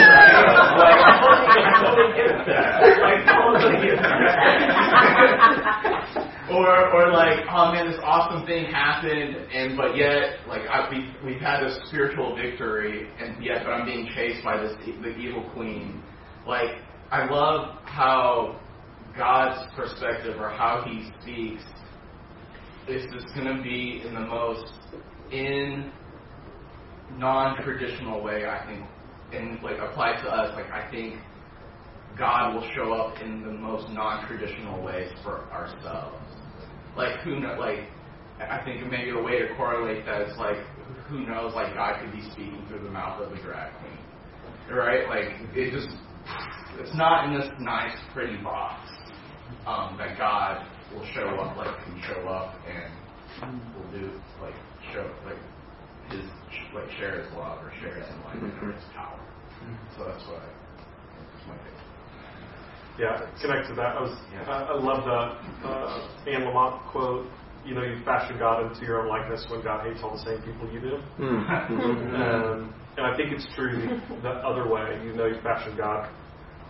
Like, 0.75 1.61
I 1.61 1.79
totally 1.85 2.11
get 2.17 2.33
that. 2.47 2.81
I 3.03 3.13
totally 3.29 3.77
get 3.85 3.97
that. 4.01 4.25
or 6.51 6.67
or 6.93 7.11
like, 7.13 7.45
oh 7.49 7.71
man, 7.71 7.91
this 7.91 7.99
awesome 8.03 8.45
thing 8.47 8.65
happened, 8.65 9.35
and 9.53 9.77
but 9.77 9.95
yet, 9.95 10.39
like, 10.47 10.61
I, 10.67 10.89
we 10.89 11.13
we've 11.23 11.39
had 11.39 11.63
this 11.63 11.77
spiritual 11.87 12.35
victory, 12.35 13.07
and 13.19 13.43
yet, 13.43 13.63
but 13.63 13.71
I'm 13.71 13.85
being 13.85 14.09
chased 14.15 14.43
by 14.43 14.57
this 14.57 14.73
the 14.85 15.15
evil 15.15 15.43
queen. 15.53 16.01
Like, 16.47 16.81
I 17.15 17.29
love 17.29 17.77
how 17.85 18.59
God's 19.17 19.73
perspective 19.75 20.39
or 20.39 20.49
how 20.49 20.83
He 20.85 21.09
speaks 21.21 21.63
is 22.87 23.03
just 23.13 23.33
going 23.33 23.55
to 23.55 23.63
be 23.63 24.03
in 24.05 24.13
the 24.13 24.19
most 24.19 24.73
in 25.31 25.91
non-traditional 27.17 28.21
way. 28.21 28.45
I 28.45 28.65
think, 28.65 28.85
and 29.33 29.63
like 29.63 29.77
applied 29.79 30.21
to 30.23 30.29
us, 30.29 30.53
like 30.55 30.69
I 30.71 30.89
think 30.91 31.15
God 32.17 32.55
will 32.55 32.69
show 32.75 32.93
up 32.93 33.21
in 33.21 33.43
the 33.43 33.51
most 33.51 33.89
non-traditional 33.89 34.83
ways 34.83 35.11
for 35.23 35.45
ourselves 35.51 36.25
like 36.95 37.19
who 37.21 37.39
know, 37.39 37.55
like 37.59 37.87
I 38.39 38.61
think 38.63 38.89
maybe 38.89 39.11
a 39.11 39.21
way 39.21 39.39
to 39.39 39.53
correlate 39.55 40.05
that 40.05 40.21
is 40.21 40.37
like 40.37 40.57
who 41.07 41.25
knows, 41.25 41.53
like 41.53 41.73
God 41.73 42.01
could 42.01 42.11
be 42.11 42.21
speaking 42.31 42.63
through 42.67 42.83
the 42.83 42.89
mouth 42.89 43.21
of 43.21 43.31
a 43.31 43.41
drag 43.41 43.71
queen, 43.79 44.77
right? 44.77 45.07
Like 45.07 45.55
it 45.55 45.71
just 45.71 45.95
it's 46.79 46.95
not 46.95 47.25
in 47.25 47.39
this 47.39 47.49
nice, 47.59 47.95
pretty 48.13 48.37
box 48.41 48.89
um, 49.67 49.95
that 49.97 50.17
God 50.17 50.65
will 50.93 51.05
show 51.13 51.27
up, 51.39 51.57
like 51.57 51.75
can 51.85 52.01
show 52.07 52.27
up 52.27 52.55
and 52.67 53.61
will 53.75 53.91
do 53.91 54.11
like 54.41 54.55
show 54.93 55.09
like 55.25 55.37
his 56.09 56.25
like 56.73 56.89
share 56.97 57.21
his 57.21 57.31
love 57.33 57.63
or 57.63 57.71
share 57.81 57.95
his 57.95 58.07
enlightenment 58.09 58.63
or 58.63 58.71
his 58.71 58.83
power. 58.93 59.19
So 59.97 60.05
that's 60.05 60.23
what 60.27 60.41
I, 60.41 60.47
that's 60.47 61.47
my 61.47 61.55
take. 61.57 61.75
Yeah, 62.99 63.27
connect 63.41 63.67
to 63.69 63.75
that. 63.75 63.97
I 63.97 64.01
was 64.01 64.17
yeah. 64.31 64.43
I, 64.43 64.63
I 64.63 64.75
love 64.79 65.03
the 65.03 65.67
uh, 65.67 66.29
Anne 66.29 66.41
Lamott 66.43 66.91
quote. 66.91 67.27
You 67.65 67.73
know, 67.73 67.81
you 67.81 67.97
fashion 68.05 68.37
God 68.37 68.61
into 68.71 68.85
your 68.85 69.01
own 69.01 69.09
likeness 69.09 69.43
when 69.49 69.63
God 69.63 69.87
hates 69.87 69.99
all 70.03 70.13
the 70.15 70.23
same 70.23 70.37
people 70.45 70.71
you 70.71 70.79
do. 70.79 70.99
Mm-hmm. 71.19 72.15
um, 72.15 72.73
and 72.97 73.05
I 73.05 73.15
think 73.17 73.31
it's 73.31 73.45
true 73.55 73.99
the 74.21 74.29
other 74.29 74.67
way. 74.67 74.99
You 75.03 75.13
know, 75.13 75.25
you 75.25 75.39
fashion 75.41 75.75
God 75.77 76.09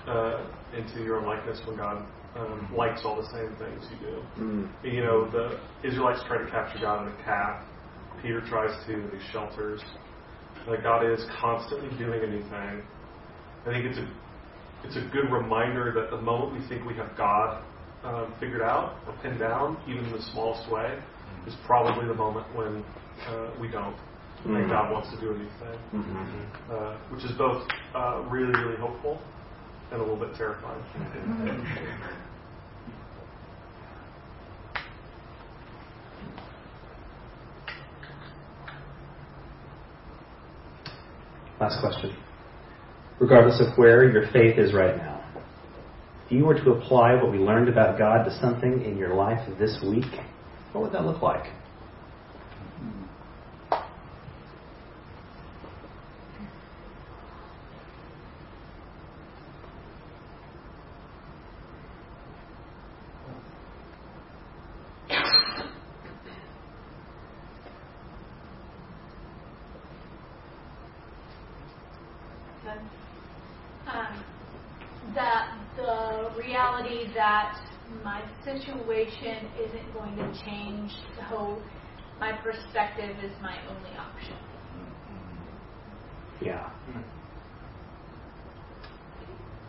uh, 0.07 0.47
into 0.75 1.03
your 1.03 1.17
own 1.17 1.25
likeness 1.25 1.61
when 1.65 1.77
God 1.77 2.05
um, 2.35 2.69
likes 2.75 3.01
all 3.05 3.15
the 3.15 3.29
same 3.29 3.55
things 3.57 3.85
you 3.91 4.07
do. 4.07 4.23
Mm. 4.39 4.69
You 4.83 5.01
know, 5.03 5.29
the 5.29 5.59
Israelites 5.87 6.21
try 6.27 6.37
to 6.37 6.49
capture 6.49 6.79
God 6.79 7.07
in 7.07 7.13
a 7.13 7.23
calf. 7.23 7.63
Peter 8.21 8.41
tries 8.47 8.71
to 8.87 8.93
in 8.93 9.09
these 9.11 9.21
shelters. 9.31 9.81
Like 10.67 10.83
God 10.83 11.05
is 11.05 11.23
constantly 11.39 11.95
doing 11.97 12.23
a 12.23 12.27
new 12.27 12.41
thing. 12.41 12.81
I 13.65 13.71
think 13.71 13.85
it's 13.85 13.97
a 13.97 14.07
it's 14.83 14.95
a 14.97 15.09
good 15.11 15.31
reminder 15.31 15.91
that 15.95 16.11
the 16.11 16.21
moment 16.21 16.61
we 16.61 16.67
think 16.67 16.85
we 16.85 16.93
have 16.95 17.17
God 17.17 17.63
uh, 18.03 18.27
figured 18.39 18.61
out 18.61 18.97
or 19.07 19.15
pinned 19.23 19.39
down, 19.39 19.77
even 19.89 20.05
in 20.05 20.11
the 20.11 20.21
smallest 20.31 20.71
way, 20.71 20.99
is 21.47 21.55
probably 21.65 22.07
the 22.07 22.13
moment 22.13 22.45
when 22.55 22.83
uh, 23.27 23.51
we 23.59 23.67
don't. 23.67 23.95
Mm-hmm. 24.45 24.55
And 24.57 24.69
God 24.69 24.91
wants 24.91 25.09
to 25.09 25.19
do 25.19 25.31
a 25.31 25.33
new 25.33 25.49
thing, 25.57 25.79
mm-hmm. 25.91 26.71
uh, 26.71 26.97
which 27.09 27.25
is 27.25 27.31
both 27.35 27.67
uh, 27.95 28.21
really, 28.29 28.53
really 28.61 28.77
hopeful 28.77 29.19
and 29.91 29.99
a 29.99 30.03
little 30.03 30.19
bit 30.19 30.35
terrifying. 30.37 30.83
Last 41.59 41.79
question. 41.79 42.15
Regardless 43.19 43.59
of 43.61 43.75
where 43.79 44.07
your 44.11 44.29
faith 44.31 44.59
is 44.59 44.73
right 44.75 44.95
now, 44.95 45.23
if 46.25 46.31
you 46.31 46.45
were 46.45 46.53
to 46.53 46.71
apply 46.71 47.15
what 47.15 47.31
we 47.31 47.39
learned 47.39 47.69
about 47.69 47.97
God 47.97 48.25
to 48.25 48.39
something 48.39 48.83
in 48.83 48.95
your 48.95 49.15
life 49.15 49.39
this 49.57 49.83
week, 49.83 50.19
what 50.73 50.83
would 50.83 50.91
that 50.93 51.03
look 51.03 51.23
like? 51.23 51.45
situation 78.45 79.47
isn't 79.59 79.93
going 79.93 80.15
to 80.15 80.45
change, 80.45 80.91
so 81.29 81.61
my 82.19 82.31
perspective 82.31 83.15
is 83.23 83.31
my 83.41 83.57
only 83.69 83.91
option. 83.97 84.37
Yeah. 86.41 86.69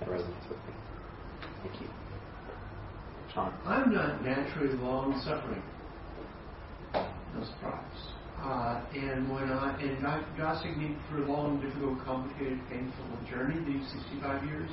That 0.01 0.09
resonates 0.09 0.49
with 0.49 0.59
me. 0.59 0.75
Thank 1.63 1.81
you. 1.81 1.89
Sean? 3.33 3.53
I'm 3.67 3.93
not 3.93 4.25
naturally 4.25 4.77
long 4.79 5.21
suffering. 5.25 5.63
No 6.95 7.45
surprise. 7.45 7.83
Uh, 8.43 8.81
and 8.95 9.31
when 9.33 9.51
I 9.51 9.77
and 9.81 10.01
God, 10.03 10.25
God 10.39 10.63
took 10.63 10.77
me 10.77 10.97
through 11.09 11.27
a 11.27 11.29
long, 11.33 11.61
difficult, 11.61 11.99
complicated, 12.05 12.61
painful 12.71 13.05
journey 13.29 13.59
these 13.67 13.83
65 13.93 14.45
years. 14.45 14.71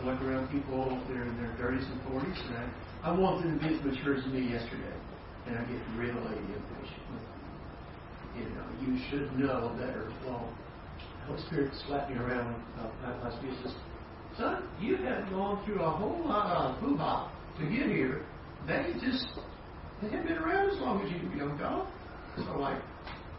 I 0.00 0.06
look 0.06 0.20
around 0.22 0.48
people 0.48 0.88
that 0.88 1.16
are 1.16 1.24
in 1.24 1.36
their 1.36 1.52
30s 1.60 1.84
and 1.84 2.00
40s, 2.08 2.46
and 2.48 2.56
I 2.56 2.66
I 3.04 3.12
want 3.12 3.42
them 3.42 3.58
to 3.58 3.68
be 3.68 3.74
as 3.74 3.84
mature 3.84 4.16
as 4.16 4.24
me 4.32 4.48
yesterday, 4.48 4.96
and 5.46 5.58
I 5.58 5.64
get 5.68 5.76
really 5.94 6.16
impatient 6.40 7.04
with 7.12 7.20
them. 7.20 7.44
You 8.32 8.48
know, 8.56 8.66
you 8.80 8.98
should 9.10 9.38
know 9.38 9.76
better. 9.76 10.10
Well, 10.24 10.48
the 10.48 10.63
Holy 11.26 11.40
Spirit 11.46 11.72
slapped 11.86 12.10
me 12.10 12.16
around 12.16 12.54
uh, 12.78 12.84
last 13.22 13.40
week 13.42 13.52
and 13.52 13.62
says, 13.64 13.74
Son, 14.36 14.68
you 14.80 14.96
have 14.96 15.30
gone 15.30 15.64
through 15.64 15.80
a 15.80 15.90
whole 15.90 16.22
lot 16.26 16.50
of 16.50 16.76
hoo 16.78 16.96
ha 16.96 17.30
to 17.58 17.64
get 17.64 17.86
here. 17.86 18.22
They 18.66 18.92
just 19.00 19.26
they 20.02 20.08
haven't 20.10 20.26
been 20.26 20.38
around 20.38 20.70
as 20.70 20.78
long 20.80 21.00
as 21.02 21.10
you, 21.10 21.18
young 21.38 21.56
dog. 21.56 21.86
So, 22.36 22.58
like, 22.58 22.82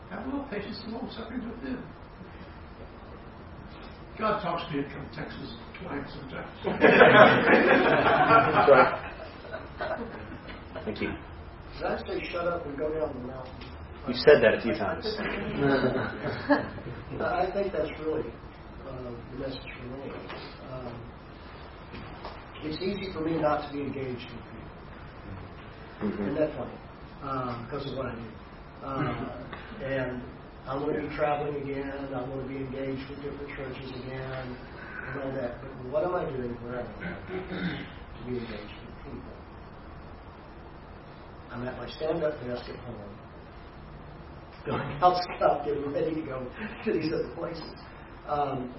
have 0.09 0.23
a 0.23 0.25
little 0.25 0.45
patience 0.45 0.79
and 0.85 0.93
long 0.93 1.11
suffering 1.15 1.47
with 1.47 1.61
them. 1.61 1.83
God 4.17 4.41
talks 4.41 4.63
to 4.71 4.77
me 4.77 4.83
from 4.93 5.05
Texas 5.13 5.53
twice 5.81 6.07
sometimes. 6.17 6.49
That's 6.65 6.83
right. 8.71 9.11
Thank 10.85 11.01
you. 11.01 11.09
Did 11.77 11.85
I 11.85 11.87
say 12.07 12.23
shut 12.31 12.47
up 12.47 12.65
and 12.65 12.77
go 12.77 12.89
down 12.93 13.13
the 13.13 13.19
mountain? 13.27 13.74
You've 14.07 14.17
said 14.17 14.43
that 14.43 14.53
a 14.55 14.61
few 14.61 14.75
times. 14.75 15.05
I 17.21 17.49
think 17.53 17.73
that's 17.73 17.89
really 17.99 18.29
uh, 18.87 19.11
the 19.31 19.37
message 19.39 19.71
for 19.79 19.85
me. 19.97 20.13
Um, 20.71 20.93
it's 22.63 22.81
easy 22.81 23.11
for 23.13 23.21
me 23.21 23.37
not 23.37 23.67
to 23.67 23.73
be 23.73 23.81
engaged 23.81 24.25
with 24.29 24.43
people. 24.53 24.75
Mm-hmm. 26.01 26.23
Isn't 26.23 26.35
that 26.35 26.55
funny? 26.57 26.77
Um, 27.23 27.65
because 27.65 27.87
of 27.91 27.97
what 27.97 28.05
I 28.07 28.15
do. 28.15 28.29
Uh, 28.85 29.85
and 29.85 30.21
I 30.67 30.75
want 30.77 30.93
to 30.95 31.01
be 31.01 31.15
traveling 31.15 31.55
again. 31.61 31.91
I 32.13 32.21
want 32.29 32.43
to 32.43 32.47
be 32.47 32.57
engaged 32.57 33.09
with 33.09 33.21
different 33.23 33.49
churches 33.57 33.89
again 34.05 34.57
and 35.09 35.21
all 35.23 35.31
that. 35.33 35.61
But 35.61 35.71
what 35.89 36.03
am 36.03 36.15
I 36.15 36.25
doing 36.25 36.53
where 36.61 36.81
I'm 36.81 36.87
to 36.87 38.23
be 38.29 38.37
engaged 38.37 38.51
with 38.85 38.95
people? 39.05 39.33
I'm 41.51 41.67
at 41.67 41.77
my 41.77 41.89
stand-up 41.89 42.33
desk 42.45 42.69
at 42.69 42.75
home, 42.85 43.15
going 44.65 44.81
out 45.01 45.21
scout, 45.23 45.65
getting 45.65 45.91
ready 45.93 46.15
to 46.15 46.21
go 46.21 46.45
to 46.83 46.93
these 46.93 47.13
other 47.13 47.29
places. 47.35 47.73
Um, 48.27 48.73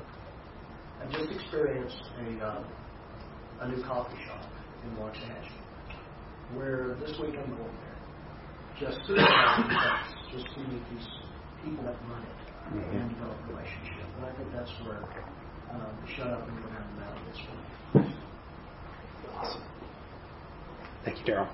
I 1.00 1.06
just 1.12 1.30
experienced 1.30 2.02
a 2.18 2.46
um, 2.46 2.64
a 3.60 3.68
new 3.68 3.82
coffee 3.84 4.18
shop 4.26 4.44
in 4.84 4.90
Waxahachie, 4.96 6.56
where 6.56 6.96
this 7.00 7.16
week 7.20 7.34
I'm 7.38 7.50
going 7.50 7.76
there, 7.80 8.90
just 8.90 8.98
to 9.06 9.14
just 10.32 10.46
to 10.54 10.60
meet 10.60 10.82
these 10.92 11.08
people 11.64 11.84
that 11.84 11.96
run 12.10 12.22
it 12.22 12.28
mm-hmm. 12.74 12.96
and 12.96 13.10
develop 13.10 13.36
a 13.44 13.52
relationship. 13.52 14.06
And 14.16 14.26
I 14.26 14.32
think 14.36 14.52
that's 14.52 14.72
where 14.84 15.02
um, 15.72 15.96
shut 16.16 16.26
up 16.28 16.48
and 16.48 16.56
go 16.58 16.68
down 16.68 16.86
the 16.94 17.00
mountain 17.00 17.28
is 17.32 17.38
Awesome. 19.36 19.62
Thank 21.04 21.18
you, 21.18 21.34
Daryl. 21.34 21.48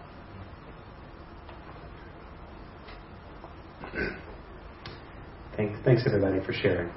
Thanks, 5.57 5.79
thanks 5.85 6.03
everybody 6.07 6.45
for 6.45 6.53
sharing. 6.53 6.91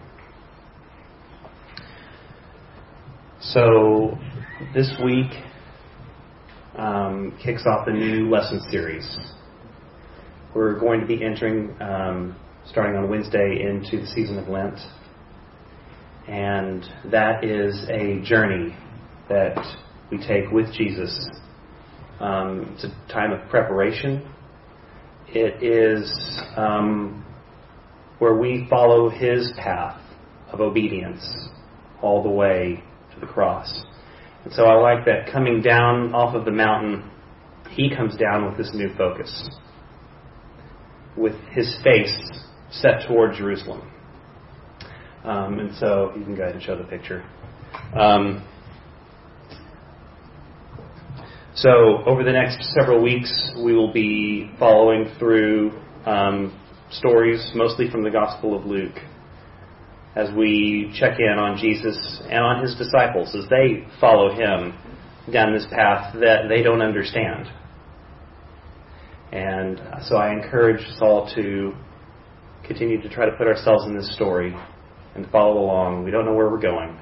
So 3.41 4.17
this 4.73 4.91
week 5.03 5.31
um, 6.77 7.37
kicks 7.43 7.65
off 7.65 7.85
the 7.85 7.91
new 7.91 8.29
lesson 8.29 8.61
series. 8.71 9.17
We're 10.55 10.79
going 10.79 11.01
to 11.01 11.05
be 11.05 11.23
entering, 11.23 11.75
um, 11.81 12.35
starting 12.65 12.95
on 12.95 13.09
Wednesday, 13.09 13.61
into 13.61 13.99
the 14.01 14.07
season 14.07 14.39
of 14.39 14.47
Lent, 14.47 14.79
and 16.27 16.85
that 17.11 17.43
is 17.43 17.85
a 17.89 18.21
journey 18.21 18.75
that 19.27 19.57
we 20.09 20.17
take 20.17 20.49
with 20.51 20.73
Jesus. 20.73 21.29
Um, 22.21 22.73
it's 22.75 22.85
a 22.85 23.11
time 23.11 23.33
of 23.33 23.49
preparation 23.49 24.31
it 25.27 25.63
is 25.63 26.09
um, 26.55 27.25
where 28.19 28.35
we 28.35 28.67
follow 28.69 29.09
his 29.09 29.51
path 29.57 29.99
of 30.51 30.61
obedience 30.61 31.49
all 32.01 32.23
the 32.23 32.29
way 32.29 32.83
to 33.13 33.19
the 33.19 33.25
cross. 33.25 33.83
And 34.43 34.53
so 34.53 34.65
I 34.65 34.75
like 34.75 35.05
that 35.05 35.31
coming 35.31 35.61
down 35.61 36.13
off 36.13 36.35
of 36.35 36.45
the 36.45 36.51
mountain, 36.51 37.09
he 37.71 37.93
comes 37.93 38.15
down 38.15 38.45
with 38.45 38.57
this 38.57 38.71
new 38.73 38.93
focus, 38.95 39.49
with 41.17 41.35
his 41.51 41.77
face 41.83 42.15
set 42.69 43.07
toward 43.07 43.35
Jerusalem. 43.35 43.91
Um, 45.23 45.59
and 45.59 45.75
so 45.75 46.13
you 46.15 46.23
can 46.23 46.35
go 46.35 46.43
ahead 46.43 46.55
and 46.55 46.63
show 46.63 46.77
the 46.77 46.83
picture. 46.83 47.25
Um, 47.95 48.47
so, 51.55 52.03
over 52.05 52.23
the 52.23 52.33
next 52.33 52.61
several 52.73 53.01
weeks, 53.01 53.51
we 53.55 53.73
will 53.73 53.93
be 53.93 54.51
following 54.59 55.09
through 55.17 55.71
um, 56.05 56.53
stories, 56.97 57.51
mostly 57.55 57.89
from 57.89 58.03
the 58.03 58.09
Gospel 58.09 58.57
of 58.57 58.65
Luke, 58.65 58.97
as 60.15 60.29
we 60.35 60.93
check 60.97 61.19
in 61.19 61.37
on 61.39 61.57
Jesus 61.57 62.21
and 62.29 62.43
on 62.43 62.61
his 62.61 62.75
disciples 62.75 63.35
as 63.35 63.49
they 63.49 63.85
follow 63.99 64.33
him 64.33 64.77
down 65.31 65.53
this 65.53 65.67
path 65.71 66.13
that 66.19 66.47
they 66.47 66.61
don't 66.61 66.81
understand. 66.81 67.47
And 69.31 69.81
so 70.03 70.15
I 70.15 70.31
encourage 70.31 70.81
us 70.81 70.99
all 71.01 71.29
to 71.35 71.73
continue 72.65 73.01
to 73.01 73.09
try 73.09 73.25
to 73.25 73.35
put 73.35 73.47
ourselves 73.47 73.85
in 73.85 73.95
this 73.95 74.13
story 74.15 74.55
and 75.15 75.29
follow 75.31 75.59
along. 75.59 76.03
We 76.03 76.11
don't 76.11 76.25
know 76.25 76.33
where 76.33 76.49
we're 76.49 76.61
going. 76.61 76.99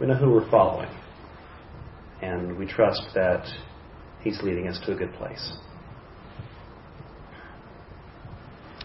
We 0.00 0.06
know 0.06 0.14
who 0.14 0.30
we're 0.30 0.50
following 0.50 0.88
and 2.22 2.56
we 2.56 2.66
trust 2.66 3.02
that 3.14 3.44
He's 4.22 4.40
leading 4.42 4.68
us 4.68 4.80
to 4.86 4.92
a 4.92 4.94
good 4.94 5.12
place. 5.14 5.52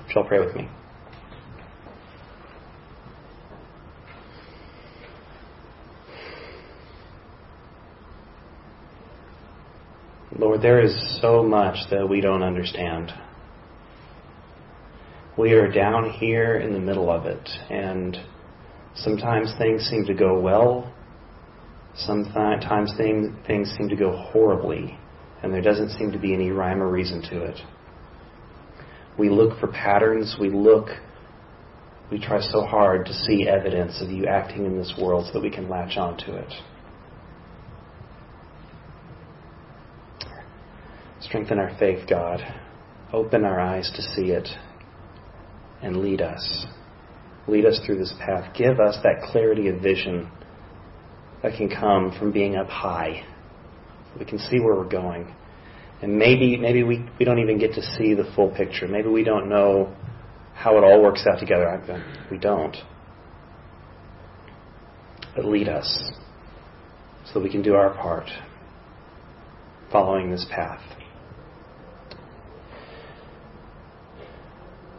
Shall 0.10 0.24
pray 0.24 0.39
with 0.39 0.56
me. 0.56 0.70
Lord, 10.38 10.62
there 10.62 10.82
is 10.82 11.20
so 11.22 11.41
much 11.43 11.78
that 11.89 12.08
we 12.08 12.22
don't 12.22 12.43
understand. 12.43 13.12
We 15.38 15.54
are 15.54 15.72
down 15.72 16.12
here 16.12 16.58
in 16.58 16.74
the 16.74 16.80
middle 16.80 17.12
of 17.12 17.26
it, 17.26 17.50
and 17.70 18.17
sometimes 18.96 19.54
things 19.58 19.84
seem 19.84 20.06
to 20.06 20.13
go 20.13 20.39
well, 20.39 20.93
Sometimes 21.98 22.93
things, 22.96 23.36
things 23.48 23.74
seem 23.76 23.89
to 23.89 23.96
go 23.96 24.15
horribly, 24.15 24.98
and 25.41 25.52
there 25.52 25.62
doesn't 25.62 25.89
seem 25.98 26.12
to 26.12 26.20
be 26.20 26.34
any 26.34 26.52
rhyme 26.52 26.82
or 26.82 26.89
reason 26.89 27.24
to 27.24 27.43
it. 27.43 27.60
We 29.17 29.30
look 29.30 29.60
for 29.60 29.67
patterns, 29.67 30.38
we 30.39 30.49
look, 30.49 30.89
we 32.12 32.19
try 32.19 32.39
so 32.39 32.62
hard 32.62 33.06
to 33.08 33.13
see 33.13 33.47
evidence 33.47 34.01
of 34.01 34.10
you 34.12 34.27
acting 34.27 34.65
in 34.65 34.77
this 34.77 34.93
world 34.99 35.25
so 35.27 35.34
that 35.34 35.41
we 35.41 35.49
can 35.49 35.67
latch 35.67 35.97
onto 35.97 36.34
it. 36.34 36.53
Strengthen 41.19 41.60
our 41.60 41.75
faith, 41.77 42.08
God. 42.08 42.41
Open 43.12 43.43
our 43.43 43.60
eyes 43.60 43.91
to 43.95 44.01
see 44.01 44.32
it 44.32 44.47
and 45.82 45.97
lead 45.97 46.21
us. 46.21 46.65
Lead 47.47 47.65
us 47.65 47.80
through 47.86 47.97
this 47.97 48.13
path. 48.19 48.53
Give 48.56 48.80
us 48.80 48.97
that 49.03 49.21
clarity 49.32 49.67
of 49.67 49.82
vision 49.82 50.30
that 51.43 51.58
can 51.58 51.69
come 51.69 52.15
from 52.17 52.32
being 52.32 52.56
up 52.56 52.69
high. 52.69 53.23
We 54.19 54.25
can 54.25 54.39
see 54.39 54.60
where 54.60 54.75
we're 54.75 54.89
going. 54.89 55.34
And 56.01 56.17
maybe 56.17 56.57
maybe 56.57 56.83
we, 56.83 57.10
we 57.17 57.25
don't 57.25 57.39
even 57.39 57.57
get 57.57 57.73
to 57.73 57.81
see 57.81 58.13
the 58.13 58.31
full 58.36 58.49
picture. 58.49 58.88
Maybe 58.88 59.10
we 59.10 59.23
don't 59.23 59.49
know 59.49 59.95
how 60.53 60.77
it 60.77 60.83
all 60.83 61.01
works 61.01 61.25
out 61.31 61.39
together. 61.39 62.03
We 62.29 62.38
don't. 62.38 62.75
But 65.36 65.45
lead 65.45 65.69
us 65.69 66.12
so 67.25 67.33
that 67.36 67.43
we 67.43 67.49
can 67.51 67.62
do 67.62 67.75
our 67.75 67.93
part 67.93 68.29
following 69.91 70.31
this 70.31 70.45
path. 70.49 70.81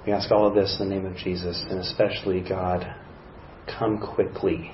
We 0.07 0.13
ask 0.13 0.31
all 0.31 0.47
of 0.47 0.55
this 0.55 0.79
in 0.81 0.89
the 0.89 0.95
name 0.95 1.05
of 1.05 1.17
Jesus, 1.17 1.63
and 1.69 1.79
especially, 1.81 2.41
God, 2.41 2.95
come 3.67 3.99
quickly. 3.99 4.73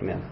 Amen. 0.00 0.24